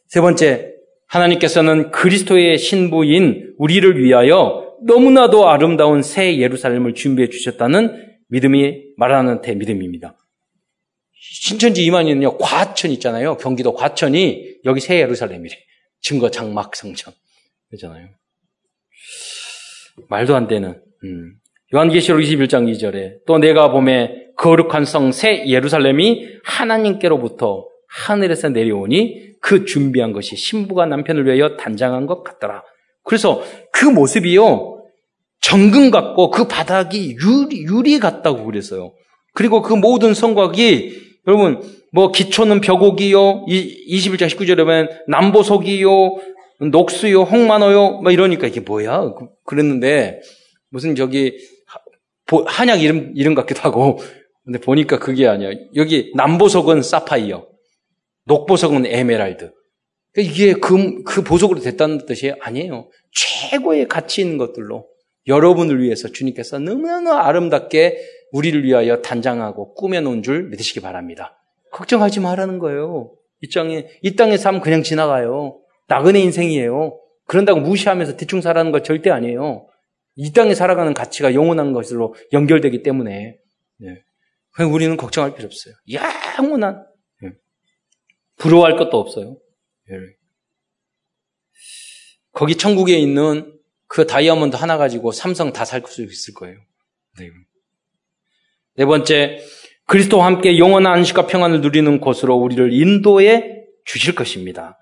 세 0.09 0.21
번째 0.21 0.73
하나님께서는 1.07 1.93
그리스도의 1.93 2.59
신부인 2.59 3.55
우리를 3.57 4.03
위하여 4.03 4.77
너무나도 4.83 5.49
아름다운 5.49 6.03
새 6.03 6.39
예루살렘을 6.39 6.95
준비해 6.95 7.29
주셨다는 7.29 8.19
믿음이 8.31 8.95
말하는 8.97 9.43
대 9.43 9.55
믿음입니다. 9.55 10.17
신천지 11.13 11.85
이만희는요, 11.85 12.39
과천 12.39 12.91
있잖아요. 12.93 13.37
경기도 13.37 13.75
과천이 13.75 14.57
여기 14.65 14.81
새 14.81 14.99
예루살렘이래. 14.99 15.57
증거 16.01 16.33
장막 16.33 16.75
성전. 16.75 17.15
그잖아요. 17.71 18.09
말도 20.09 20.35
안 20.37 20.47
되는. 20.47 20.81
음. 21.05 21.35
요한계시록 21.75 22.21
21장 22.21 22.71
2절에 22.73 23.25
또 23.27 23.39
내가 23.39 23.71
봄에 23.71 24.29
거룩한 24.37 24.85
성 24.85 25.11
새 25.13 25.47
예루살렘이 25.47 26.27
하나님께로부터 26.45 27.67
하늘에서 27.89 28.49
내려오니 28.49 29.35
그 29.41 29.65
준비한 29.65 30.13
것이 30.13 30.37
신부가 30.37 30.87
남편을 30.87 31.27
위하여 31.27 31.57
단장한 31.57 32.07
것 32.07 32.23
같더라. 32.23 32.63
그래서 33.05 33.43
그 33.73 33.85
모습이요. 33.87 34.83
정금 35.41 35.91
같고 35.91 36.31
그 36.31 36.49
바닥이 36.49 37.17
유리, 37.23 37.63
유리 37.65 37.99
같다고 37.99 38.45
그랬어요. 38.45 38.93
그리고 39.35 39.63
그 39.63 39.75
모든 39.75 40.15
성곽이 40.15 40.93
여러분 41.27 41.61
뭐 41.93 42.11
기초는 42.11 42.61
벽옥이요. 42.61 43.47
21장 43.47 44.27
19절에 44.29 44.59
보면 44.59 44.89
남보석이요. 45.07 46.17
녹수요. 46.71 47.23
홍만호요. 47.23 48.01
뭐 48.03 48.13
이러니까 48.13 48.47
이게 48.47 48.61
뭐야? 48.61 49.15
그, 49.15 49.29
그랬는데 49.45 50.21
무슨 50.71 50.95
저기 50.95 51.37
한약 52.47 52.83
이름 52.83 53.13
이름 53.15 53.35
같기도 53.35 53.61
하고 53.61 53.99
근데 54.45 54.59
보니까 54.59 54.99
그게 54.99 55.27
아니야. 55.27 55.51
여기 55.75 56.13
남보석은 56.17 56.83
사파이어. 56.83 57.47
녹보석은 58.27 58.87
에메랄드. 58.87 59.53
그러니까 60.13 60.33
이게 60.33 60.53
그, 60.55 61.03
그 61.03 61.23
보석으로 61.23 61.61
됐다는 61.61 62.07
뜻이 62.07 62.35
아니에요. 62.41 62.89
최고의 63.13 63.89
가치 63.89 64.21
있는 64.21 64.39
것들로 64.39 64.87
여러분을 65.27 65.83
위해서 65.83 66.09
주님께서 66.09 66.59
너무나 66.59 67.27
아름답게 67.27 67.99
우리를 68.33 68.65
위하여 68.65 69.01
단장하고 69.01 69.75
꾸며놓은 69.75 70.23
줄 70.23 70.49
믿으시기 70.51 70.81
바랍니다. 70.81 71.39
걱정하지 71.73 72.21
말라는 72.21 72.59
거예요. 72.59 73.13
이 73.41 73.49
땅에, 73.51 73.87
이 74.03 74.17
땅의 74.17 74.39
삶 74.39 74.61
그냥 74.61 74.83
지나가요. 74.83 75.61
나그네 75.87 76.21
인생이에요. 76.21 77.01
그런다고 77.27 77.61
무시하면서 77.61 78.17
대충 78.17 78.41
살아가는 78.41 78.73
거 78.73 78.83
절대 78.83 79.11
아니에요. 79.11 79.67
이 80.17 80.33
땅에 80.33 80.55
살아가는 80.55 80.95
가치가 80.95 81.35
영원한 81.35 81.73
것으로 81.73 82.15
연결되기 82.33 82.83
때문에. 82.83 83.39
네. 83.79 84.03
우리는 84.71 84.97
걱정할 84.97 85.35
필요 85.35 85.47
없어요. 85.47 85.75
영원한 86.39 86.87
부러워할 88.37 88.77
것도 88.77 88.99
없어요. 88.99 89.37
예. 89.91 89.95
거기 92.33 92.57
천국에 92.57 92.99
있는 92.99 93.59
그 93.87 94.07
다이아몬드 94.07 94.57
하나 94.57 94.77
가지고 94.77 95.13
삼성 95.13 95.53
다 95.53 95.65
살 95.65 95.83
수 95.87 96.03
있을 96.03 96.35
거예요. 96.35 96.59
네. 97.19 97.31
네 98.77 98.85
번째, 98.87 99.39
그리스도와 99.87 100.27
함께 100.27 100.59
영원한 100.59 100.95
안식과 100.95 101.27
평안을 101.27 101.61
누리는 101.61 102.01
곳으로 102.01 102.37
우리를 102.37 102.73
인도해 102.73 103.65
주실 103.85 104.15
것입니다. 104.15 104.79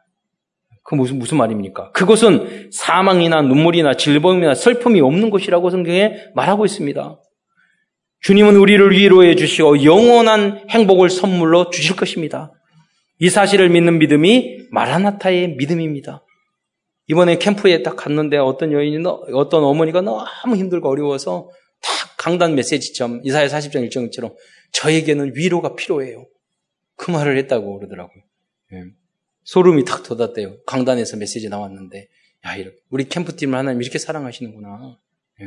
그 0.84 0.94
무슨 0.94 1.18
무슨 1.18 1.38
말입니까? 1.38 1.92
그곳은 1.92 2.70
사망이나 2.72 3.42
눈물이나 3.42 3.94
질병이나 3.94 4.54
슬픔이 4.54 5.00
없는 5.00 5.30
곳이라고 5.30 5.70
성경에 5.70 6.16
말하고 6.34 6.64
있습니다. 6.64 7.20
주님은 8.20 8.56
우리를 8.56 8.92
위로해 8.92 9.34
주시고 9.34 9.84
영원한 9.84 10.64
행복을 10.70 11.10
선물로 11.10 11.70
주실 11.70 11.96
것입니다. 11.96 12.52
이 13.18 13.28
사실을 13.30 13.68
믿는 13.68 13.98
믿음이 13.98 14.68
마라나타의 14.70 15.56
믿음입니다. 15.56 16.24
이번에 17.08 17.38
캠프에 17.38 17.82
딱 17.82 17.96
갔는데 17.96 18.36
어떤 18.38 18.72
여인이, 18.72 19.04
어떤 19.34 19.64
어머니가 19.64 20.00
너무 20.00 20.56
힘들고 20.56 20.88
어려워서 20.88 21.50
딱 21.80 22.16
강단 22.16 22.54
메시지점, 22.54 23.20
이사야 23.24 23.48
40장 23.48 23.82
일정처럼 23.82 24.34
저에게는 24.72 25.32
위로가 25.34 25.74
필요해요. 25.74 26.24
그 26.96 27.10
말을 27.10 27.36
했다고 27.38 27.78
그러더라고요. 27.78 28.22
예. 29.42 29.44
소름이 29.44 29.84
탁 29.84 30.02
돋았대요. 30.02 30.62
강단에서 30.66 31.16
메시지 31.16 31.48
나왔는데, 31.48 32.08
야, 32.46 32.56
우리 32.90 33.08
캠프팀을 33.08 33.58
하나님 33.58 33.82
이렇게 33.82 33.98
사랑하시는구나. 33.98 34.98
예. 35.40 35.46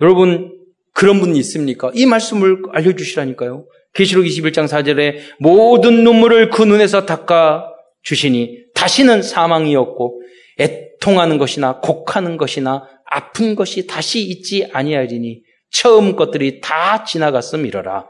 여러분, 0.00 0.58
그런 0.92 1.20
분이 1.20 1.38
있습니까? 1.40 1.90
이 1.94 2.06
말씀을 2.06 2.62
알려주시라니까요. 2.72 3.66
계시록 3.94 4.24
21장 4.24 4.66
4절에 4.66 5.18
모든 5.38 6.04
눈물을 6.04 6.50
그 6.50 6.62
눈에서 6.62 7.06
닦아 7.06 7.72
주시니 8.02 8.66
다시는 8.74 9.22
사망이 9.22 9.74
없고 9.76 10.22
애통하는 10.58 11.38
것이나 11.38 11.80
곡하는 11.80 12.36
것이나 12.36 12.88
아픈 13.04 13.54
것이 13.54 13.86
다시 13.86 14.22
있지 14.22 14.68
아니하리니 14.72 15.42
처음 15.70 16.16
것들이 16.16 16.60
다 16.60 17.04
지나갔음이러라. 17.04 18.06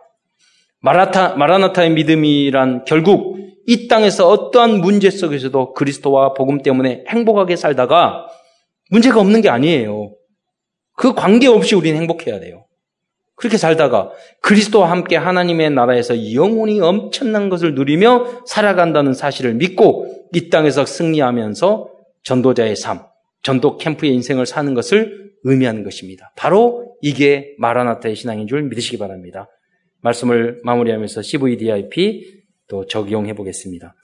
마라타, 0.80 1.34
마라나타의 1.36 1.90
믿음이란 1.90 2.84
결국 2.84 3.37
이 3.68 3.86
땅에서 3.86 4.26
어떠한 4.30 4.80
문제 4.80 5.10
속에서도 5.10 5.74
그리스도와 5.74 6.32
복음 6.32 6.62
때문에 6.62 7.04
행복하게 7.06 7.54
살다가 7.54 8.26
문제가 8.90 9.20
없는 9.20 9.42
게 9.42 9.50
아니에요. 9.50 10.14
그 10.96 11.12
관계 11.12 11.48
없이 11.48 11.74
우리는 11.74 12.00
행복해야 12.00 12.40
돼요. 12.40 12.64
그렇게 13.34 13.58
살다가 13.58 14.10
그리스도와 14.40 14.90
함께 14.90 15.16
하나님의 15.16 15.68
나라에서 15.72 16.32
영원히 16.32 16.80
엄청난 16.80 17.50
것을 17.50 17.74
누리며 17.74 18.44
살아간다는 18.46 19.12
사실을 19.12 19.52
믿고 19.52 20.28
이 20.32 20.48
땅에서 20.48 20.86
승리하면서 20.86 21.90
전도자의 22.22 22.74
삶, 22.74 23.00
전도 23.42 23.76
캠프의 23.76 24.14
인생을 24.14 24.46
사는 24.46 24.72
것을 24.72 25.30
의미하는 25.44 25.84
것입니다. 25.84 26.32
바로 26.36 26.96
이게 27.02 27.54
마라나타의 27.58 28.16
신앙인 28.16 28.48
줄 28.48 28.62
믿으시기 28.62 28.96
바랍니다. 28.96 29.46
말씀을 30.00 30.62
마무리하면서 30.64 31.20
CVDIP 31.20 32.37
또 32.68 32.86
적용해 32.86 33.34
보겠습니다. 33.34 33.94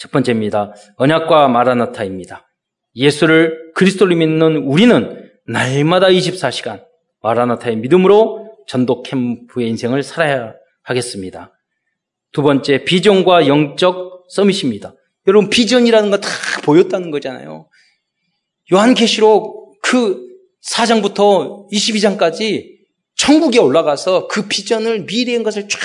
첫 0.00 0.10
번째입니다. 0.10 0.72
언약과 0.96 1.48
마라나타입니다. 1.48 2.48
예수를 2.96 3.72
그리스도를 3.74 4.16
믿는 4.16 4.58
우리는 4.58 5.30
날마다 5.46 6.08
24시간 6.08 6.84
마라나타의 7.22 7.76
믿음으로 7.76 8.56
전도 8.66 9.02
캠프의 9.02 9.68
인생을 9.68 10.02
살아야 10.02 10.54
하겠습니다. 10.82 11.52
두 12.32 12.42
번째, 12.42 12.84
비전과 12.84 13.46
영적 13.46 14.24
서밋입니다. 14.30 14.94
여러분, 15.26 15.50
비전이라는 15.50 16.10
거 16.10 16.16
다 16.18 16.28
보였다는 16.64 17.10
거잖아요. 17.10 17.68
요한계시록 18.72 19.80
그 19.82 20.26
4장부터 20.66 21.70
22장까지 21.70 22.72
천국에 23.16 23.58
올라가서 23.58 24.28
그 24.28 24.48
비전을 24.48 25.04
미래인 25.04 25.42
것을 25.42 25.68
쫙 25.68 25.78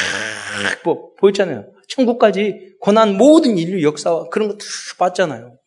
보였잖아요. 1.19 1.65
천국까지 1.87 2.75
권한 2.81 3.17
모든 3.17 3.57
인류 3.57 3.83
역사와 3.83 4.29
그런 4.29 4.49
거 4.49 4.57
다 4.57 4.65
봤잖아요. 4.97 5.57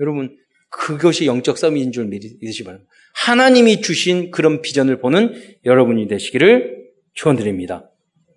여러분, 0.00 0.36
그것이 0.70 1.26
영적 1.26 1.58
서밋인 1.58 1.92
줄 1.92 2.06
믿으시 2.06 2.38
기 2.38 2.64
바랍니다. 2.64 2.90
하나님이 3.14 3.80
주신 3.80 4.30
그런 4.30 4.62
비전을 4.62 5.00
보는 5.00 5.58
여러분이 5.64 6.06
되시기를 6.08 6.90
축원드립니다. 7.14 7.90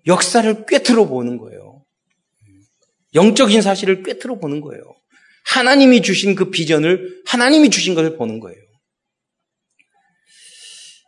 역사를 0.06 0.66
꿰뚫어 0.66 1.06
보는 1.06 1.38
거예요. 1.38 1.84
영적인 3.14 3.60
사실을 3.60 4.02
꿰뚫어 4.02 4.38
보는 4.38 4.60
거예요. 4.60 4.82
하나님이 5.46 6.00
주신 6.02 6.34
그 6.34 6.50
비전을 6.50 7.22
하나님이 7.26 7.70
주신 7.70 7.94
것을 7.94 8.16
보는 8.16 8.40
거예요. 8.40 8.58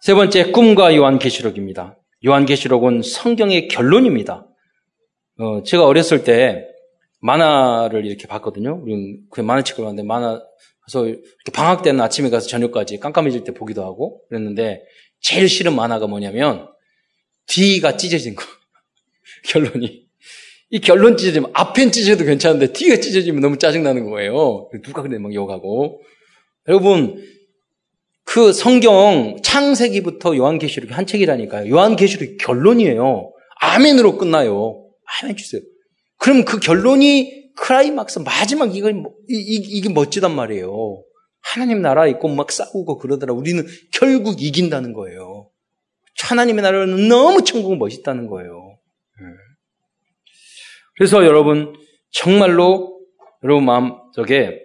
세 0.02 0.14
번째 0.14 0.50
꿈과 0.50 0.96
요한계시록입니다. 0.96 1.98
요한계시록은 2.26 3.02
성경의 3.02 3.68
결론입니다. 3.68 4.46
어, 5.38 5.62
제가 5.62 5.86
어렸을 5.86 6.24
때 6.24 6.66
만화를 7.20 8.04
이렇게 8.04 8.26
봤거든요. 8.26 8.80
우리 8.82 9.18
그 9.30 9.40
만화책을 9.40 9.84
봤는데 9.84 10.06
만화 10.06 10.42
그래서 10.84 11.16
방학 11.52 11.82
때는 11.82 12.00
아침에 12.00 12.30
가서 12.30 12.48
저녁까지 12.48 12.98
깜깜해질 12.98 13.44
때 13.44 13.54
보기도 13.54 13.84
하고 13.84 14.22
그랬는데 14.28 14.82
제일 15.20 15.48
싫은 15.48 15.74
만화가 15.74 16.08
뭐냐면 16.08 16.68
뒤가 17.46 17.96
찢어진 17.96 18.34
거. 18.34 18.44
결론이. 19.46 20.06
이 20.70 20.80
결론 20.80 21.16
찢어지면 21.16 21.50
앞엔 21.54 21.92
찢어도 21.92 22.24
괜찮은데 22.24 22.72
뒤가 22.72 22.96
찢어지면 22.96 23.40
너무 23.40 23.58
짜증 23.58 23.82
나는 23.82 24.10
거예요. 24.10 24.68
누가 24.82 25.02
그래 25.02 25.18
막 25.18 25.32
욕하고. 25.32 26.02
여러분 26.68 27.22
그 28.24 28.52
성경 28.52 29.36
창세기부터 29.42 30.36
요한계시록이 30.36 30.92
한 30.92 31.06
책이라니까요. 31.06 31.70
요한계시록이 31.70 32.38
결론이에요. 32.38 33.32
아멘으로 33.60 34.16
끝나요. 34.16 34.81
아멘 35.20 35.36
주세요. 35.36 35.60
그럼 36.18 36.44
그 36.44 36.58
결론이 36.58 37.52
크라이막스 37.56 38.20
마지막 38.20 38.70
뭐, 38.70 39.14
이, 39.28 39.80
게 39.80 39.88
멋지단 39.88 40.34
말이에요. 40.34 41.02
하나님 41.40 41.82
나라 41.82 42.06
있고 42.06 42.28
막 42.28 42.50
싸우고 42.50 42.98
그러더라. 42.98 43.34
우리는 43.34 43.66
결국 43.92 44.40
이긴다는 44.40 44.92
거예요. 44.92 45.50
하나님의 46.20 46.62
나라는 46.62 47.08
너무 47.08 47.42
천국은 47.42 47.78
멋있다는 47.78 48.28
거예요. 48.28 48.78
예. 49.20 49.26
그래서 50.96 51.24
여러분 51.24 51.74
정말로 52.10 53.00
여러분 53.42 53.64
마음속에 53.64 54.60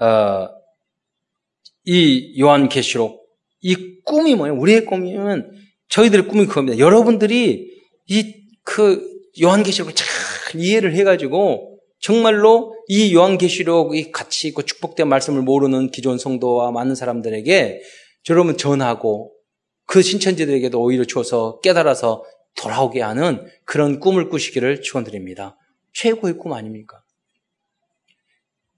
어, 0.00 0.48
이 1.84 2.40
요한계시록 2.40 3.20
이 3.62 4.00
꿈이 4.04 4.34
뭐예요? 4.34 4.56
우리의 4.56 4.86
꿈이면 4.86 5.52
저희들의 5.88 6.26
꿈이 6.26 6.46
그겁니다. 6.46 6.78
여러분들이 6.78 7.70
이그 8.06 9.19
요한계시록을 9.40 9.94
잘 9.94 10.06
이해를 10.54 10.94
해가지고 10.94 11.78
정말로 12.00 12.74
이 12.88 13.14
요한계시록이 13.14 14.10
같이 14.10 14.48
있고 14.48 14.62
축복된 14.62 15.08
말씀을 15.08 15.42
모르는 15.42 15.90
기존 15.90 16.18
성도와 16.18 16.72
많은 16.72 16.94
사람들에게 16.94 17.82
여러분 18.30 18.56
전하고 18.56 19.32
그 19.86 20.02
신천지들에게도 20.02 20.80
오히려 20.80 21.04
주어서 21.04 21.60
깨달아서 21.60 22.24
돌아오게 22.56 23.00
하는 23.02 23.46
그런 23.64 24.00
꿈을 24.00 24.28
꾸시기를 24.28 24.82
축원드립니다. 24.82 25.56
최고의 25.92 26.38
꿈 26.38 26.52
아닙니까? 26.52 27.02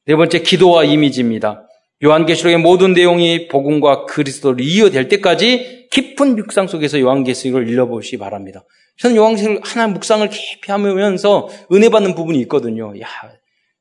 네 0.04 0.16
번째 0.16 0.40
기도와 0.40 0.84
이미지입니다. 0.84 1.68
요한계시록의 2.02 2.58
모든 2.58 2.92
내용이 2.94 3.48
복음과 3.48 4.06
그리스도를 4.06 4.64
이어될 4.64 5.08
때까지 5.08 5.88
깊은 5.90 6.36
묵상 6.36 6.66
속에서 6.66 6.98
요한계시록을 7.00 7.68
읽어보시기 7.68 8.18
바랍니다. 8.18 8.64
저는 8.98 9.16
요한계시록 9.16 9.74
하나 9.74 9.88
묵상을 9.88 10.28
깊이 10.28 10.70
하면서 10.70 11.48
은혜 11.72 11.88
받는 11.88 12.14
부분이 12.14 12.40
있거든요. 12.40 12.92
야, 13.00 13.06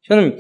저는 0.08 0.40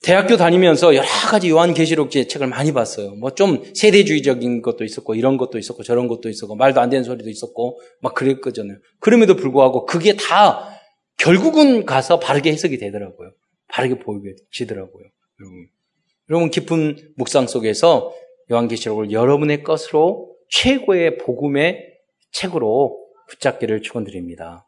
대학교 0.00 0.36
다니면서 0.36 0.94
여러 0.94 1.06
가지 1.06 1.50
요한계시록 1.50 2.10
책을 2.12 2.46
많이 2.46 2.72
봤어요. 2.72 3.16
뭐 3.16 3.30
좀 3.30 3.64
세대주의적인 3.74 4.62
것도 4.62 4.84
있었고 4.84 5.14
이런 5.16 5.36
것도 5.36 5.58
있었고 5.58 5.82
저런 5.82 6.06
것도 6.06 6.28
있었고 6.28 6.54
말도 6.54 6.80
안 6.80 6.88
되는 6.88 7.02
소리도 7.02 7.28
있었고 7.28 7.80
막 8.00 8.14
그랬거든요. 8.14 8.78
그럼에도 9.00 9.34
불구하고 9.34 9.86
그게 9.86 10.14
다 10.14 10.68
결국은 11.16 11.84
가서 11.84 12.20
바르게 12.20 12.52
해석이 12.52 12.78
되더라고요. 12.78 13.32
바르게 13.66 13.98
보이지더라고요. 13.98 15.04
여러분. 15.40 15.68
여러분 16.30 16.50
깊은 16.50 17.14
묵상 17.16 17.46
속에서 17.46 18.12
요한계시록을 18.50 19.12
여러분의 19.12 19.62
것으로 19.62 20.34
최고의 20.50 21.18
복음의 21.18 21.84
책으로 22.32 22.98
붙잡기를 23.28 23.82
축원드립니다. 23.82 24.66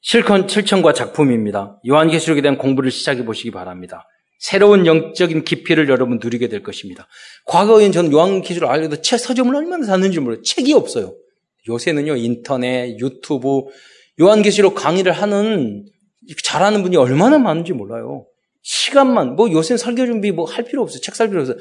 실컷 0.00 0.48
실천과 0.48 0.92
작품입니다. 0.92 1.80
요한계시록에 1.86 2.40
대한 2.40 2.58
공부를 2.58 2.90
시작해 2.90 3.24
보시기 3.24 3.50
바랍니다. 3.50 4.06
새로운 4.38 4.86
영적인 4.86 5.44
깊이를 5.44 5.88
여러분 5.88 6.20
누리게 6.22 6.48
될 6.48 6.62
것입니다. 6.62 7.08
과거엔 7.46 7.92
저는 7.92 8.12
요한계시록 8.12 8.70
알려도 8.70 9.00
책 9.00 9.18
서점을 9.18 9.54
얼마나 9.54 9.84
샀는지 9.84 10.20
몰라요. 10.20 10.42
책이 10.42 10.72
없어요. 10.74 11.14
요새는요 11.68 12.16
인터넷, 12.16 12.98
유튜브, 12.98 13.64
요한계시록 14.20 14.74
강의를 14.74 15.12
하는 15.12 15.86
잘하는 16.44 16.82
분이 16.82 16.96
얼마나 16.96 17.38
많은지 17.38 17.72
몰라요. 17.72 18.26
시간만, 18.66 19.36
뭐 19.36 19.48
요새 19.52 19.76
설교 19.76 20.06
준비 20.06 20.32
뭐 20.32 20.44
할 20.44 20.64
필요 20.64 20.82
없어요. 20.82 21.00
책 21.00 21.14
살 21.14 21.28
필요 21.28 21.40
없어요. 21.40 21.56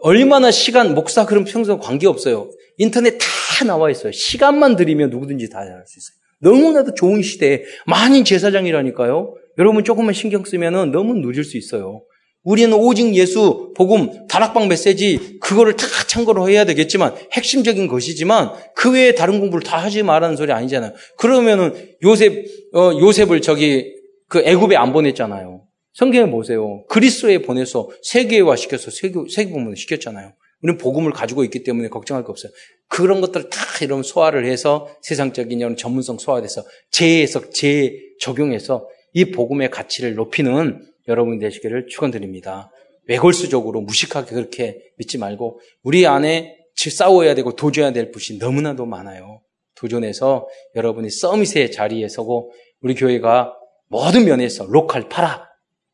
얼마나 0.00 0.50
시간, 0.52 0.94
목사 0.94 1.26
그럼 1.26 1.44
평소 1.44 1.78
관계 1.80 2.06
없어요. 2.06 2.48
인터넷 2.78 3.18
다 3.18 3.64
나와 3.64 3.90
있어요. 3.90 4.12
시간만 4.12 4.76
들이면 4.76 5.10
누구든지 5.10 5.48
다 5.48 5.58
할 5.58 5.66
수 5.86 5.98
있어요. 5.98 6.16
너무나도 6.40 6.94
좋은 6.94 7.22
시대에 7.22 7.62
많은 7.86 8.24
제사장이라니까요. 8.24 9.34
여러분 9.58 9.82
조금만 9.84 10.12
신경 10.14 10.44
쓰면은 10.44 10.92
너무 10.92 11.14
늦을 11.14 11.42
수 11.44 11.56
있어요. 11.56 12.02
우리는 12.44 12.72
오직 12.74 13.12
예수, 13.16 13.72
복음, 13.76 14.28
다락방 14.28 14.68
메시지, 14.68 15.38
그거를 15.40 15.74
다 15.74 15.84
참고로 16.06 16.48
해야 16.48 16.64
되겠지만, 16.64 17.12
핵심적인 17.32 17.88
것이지만, 17.88 18.52
그 18.76 18.92
외에 18.92 19.14
다른 19.16 19.40
공부를 19.40 19.64
다 19.64 19.78
하지 19.78 20.04
말라는 20.04 20.36
소리 20.36 20.52
아니잖아요. 20.52 20.92
그러면은, 21.18 21.72
요셉, 22.04 22.44
어, 22.72 22.92
요셉을 23.00 23.40
저기, 23.40 23.92
그 24.28 24.42
애굽에 24.44 24.76
안 24.76 24.92
보냈잖아요. 24.92 25.64
성경에 25.96 26.30
보세요. 26.30 26.84
그리스도에 26.88 27.40
보내서 27.40 27.88
세계화 28.02 28.54
시켜서 28.56 28.90
세계, 28.90 29.18
세계복음을 29.30 29.76
시켰잖아요. 29.76 30.34
우리는 30.62 30.78
복음을 30.78 31.10
가지고 31.10 31.42
있기 31.44 31.62
때문에 31.62 31.88
걱정할 31.88 32.22
거 32.22 32.32
없어요. 32.32 32.52
그런 32.88 33.22
것들을 33.22 33.48
다 33.48 33.58
이런 33.82 34.02
소화를 34.02 34.44
해서 34.44 34.94
세상적인 35.00 35.58
이런 35.58 35.74
전문성 35.74 36.18
소화돼서 36.18 36.64
재해석, 36.90 37.52
재적용해서 37.54 38.86
이 39.14 39.30
복음의 39.30 39.70
가치를 39.70 40.16
높이는 40.16 40.86
여러분이 41.08 41.38
되시기를 41.38 41.86
축원드립니다. 41.88 42.70
외골수적으로 43.08 43.80
무식하게 43.80 44.34
그렇게 44.34 44.78
믿지 44.98 45.16
말고 45.16 45.60
우리 45.82 46.06
안에 46.06 46.58
싸워야 46.74 47.34
되고 47.34 47.56
도전해야 47.56 47.94
될 47.94 48.10
분이 48.10 48.38
너무나도 48.38 48.84
많아요. 48.84 49.40
도전해서 49.74 50.46
여러분이 50.74 51.08
서밋의 51.08 51.72
자리에 51.72 52.08
서고 52.08 52.52
우리 52.82 52.94
교회가 52.94 53.54
모든 53.88 54.26
면에서 54.26 54.66
로컬 54.66 55.08
파라 55.08 55.45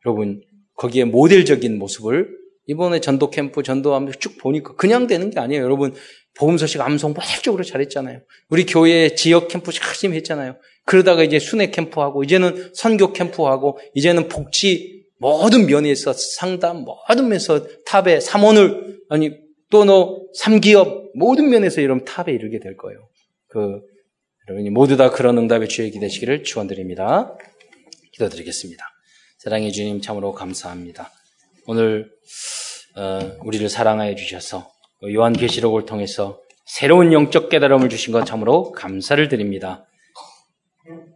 여러분, 0.07 0.43
거기에 0.77 1.05
모델적인 1.05 1.79
모습을 1.79 2.29
이번에 2.67 3.01
전도 3.01 3.31
캠프, 3.31 3.63
전도하면서 3.63 4.19
쭉 4.19 4.39
보니까 4.39 4.75
그냥 4.75 5.07
되는 5.07 5.31
게 5.31 5.41
아니에요. 5.41 5.63
여러분, 5.63 5.95
복음서식 6.37 6.81
암송 6.81 7.13
모델적으로 7.15 7.63
잘했잖아요. 7.63 8.21
우리 8.49 8.65
교회 8.65 9.15
지역 9.15 9.49
캠프 9.49 9.71
열심히 9.87 10.17
했잖아요. 10.17 10.57
그러다가 10.85 11.23
이제 11.23 11.39
순회 11.39 11.71
캠프하고, 11.71 12.25
이제는 12.25 12.71
선교 12.75 13.13
캠프하고, 13.13 13.79
이제는 13.95 14.29
복지 14.29 15.05
모든 15.19 15.67
면에서 15.67 16.13
상담, 16.13 16.85
모든 16.85 17.29
면에서 17.29 17.67
탑에 17.85 18.21
삼원을, 18.21 19.03
아니, 19.09 19.31
또 19.73 19.85
너 19.85 20.23
삼기업 20.35 21.13
모든 21.15 21.49
면에서 21.49 21.83
여러분 21.83 22.05
탑에 22.05 22.33
이르게 22.33 22.61
될 22.61 22.77
거예요. 22.77 23.09
그, 23.49 23.81
여러분이 24.49 24.71
모두 24.71 24.97
다 24.97 25.11
그런 25.11 25.39
응답의 25.39 25.69
주에 25.69 25.89
기대시기를 25.91 26.43
축원드립니다. 26.43 27.37
기도드리겠습니다. 28.13 28.85
사랑해 29.43 29.73
주님 29.73 30.01
참으로 30.01 30.31
감사합니다. 30.31 31.11
오늘 31.67 32.13
어, 32.95 33.19
우리를 33.45 33.69
사랑하여 33.69 34.15
주셔서 34.15 34.71
요한계시록을 35.05 35.85
통해서 35.85 36.41
새로운 36.65 37.13
영적 37.13 37.49
깨달음을 37.49 37.89
주신 37.89 38.13
것 38.13 38.25
참으로 38.25 38.71
감사를 38.71 39.29
드립니다. 39.29 39.85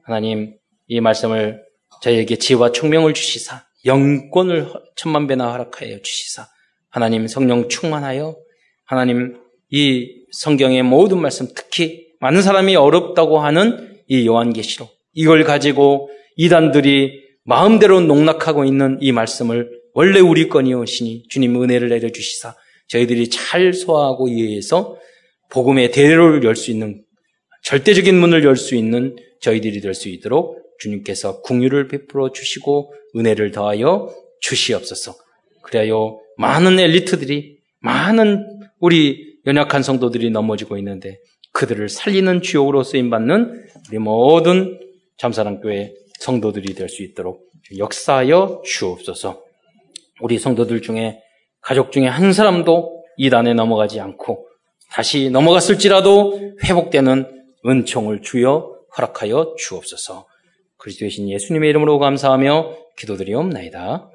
하나님 0.03 0.57
이 0.89 1.01
말씀을 1.01 1.63
저희에게 2.03 2.35
지혜와 2.35 2.73
총명을 2.73 3.15
주시사 3.15 3.65
영권을 3.85 4.73
천만 4.97 5.29
배나 5.29 5.53
허락하여 5.53 6.03
주시사 6.03 6.49
하나님 6.89 7.29
성령 7.29 7.69
충만하여 7.69 8.37
하나님 8.85 9.41
이 9.71 10.27
성경의 10.33 10.83
모든 10.83 11.21
말씀 11.21 11.47
특히 11.55 12.09
많은 12.19 12.43
사람이 12.43 12.75
어렵다고 12.75 13.39
하는 13.39 14.03
이 14.09 14.27
요한계시록 14.27 14.91
이걸 15.13 15.45
가지고 15.45 16.11
이단들이 16.35 17.26
마음대로 17.47 18.01
농락하고 18.01 18.65
있는 18.65 18.99
이 19.01 19.13
말씀을 19.13 19.71
원래 19.95 20.21
우리 20.21 20.49
건이오시니 20.49 21.29
주님 21.29 21.63
은혜를 21.63 21.89
내려주시사 21.89 22.55
저희들이 22.89 23.31
잘 23.31 23.73
소화하고 23.73 24.29
이해해서 24.29 24.97
복음의 25.51 25.93
대로를 25.93 26.43
열 26.45 26.55
수 26.57 26.71
있는 26.71 27.03
절대적인 27.63 28.15
문을 28.19 28.45
열 28.45 28.57
수 28.57 28.75
있는 28.75 29.17
저희들이 29.41 29.81
될 29.81 29.95
수 29.95 30.09
있도록 30.09 30.57
주님께서 30.81 31.41
궁유를 31.43 31.89
베풀어 31.89 32.33
주시고 32.33 32.93
은혜를 33.17 33.51
더하여 33.53 34.13
주시옵소서. 34.41 35.15
그래요 35.63 36.21
많은 36.37 36.79
엘리트들이 36.79 37.57
많은 37.81 38.45
우리 38.81 39.37
연약한 39.47 39.83
성도들이 39.83 40.31
넘어지고 40.31 40.77
있는데 40.79 41.19
그들을 41.53 41.89
살리는 41.89 42.43
주역으로 42.43 42.83
쓰임 42.83 43.09
받는 43.11 43.67
우리 43.89 43.99
모든 43.99 44.79
잠사랑교회 45.17 45.95
성도들이 46.21 46.75
될 46.75 46.89
수 46.89 47.03
있도록 47.03 47.43
역사하여 47.77 48.63
주옵소서. 48.65 49.43
우리 50.21 50.39
성도들 50.39 50.83
중에 50.83 51.21
가족 51.61 51.93
중에 51.93 52.07
한 52.07 52.33
사람도 52.33 53.05
이단에 53.19 53.55
넘어가지 53.55 54.01
않고 54.01 54.47
다시 54.91 55.31
넘어갔을지라도 55.31 56.55
회복되는 56.65 57.45
은총을 57.67 58.23
주여 58.23 58.77
허락하여 58.97 59.55
주옵소서. 59.59 60.27
그리스도의 60.79 61.11
신 61.11 61.29
예수님의 61.29 61.71
이름으로 61.71 61.99
감사하며 61.99 62.77
기도드리옵나이다. 62.97 64.09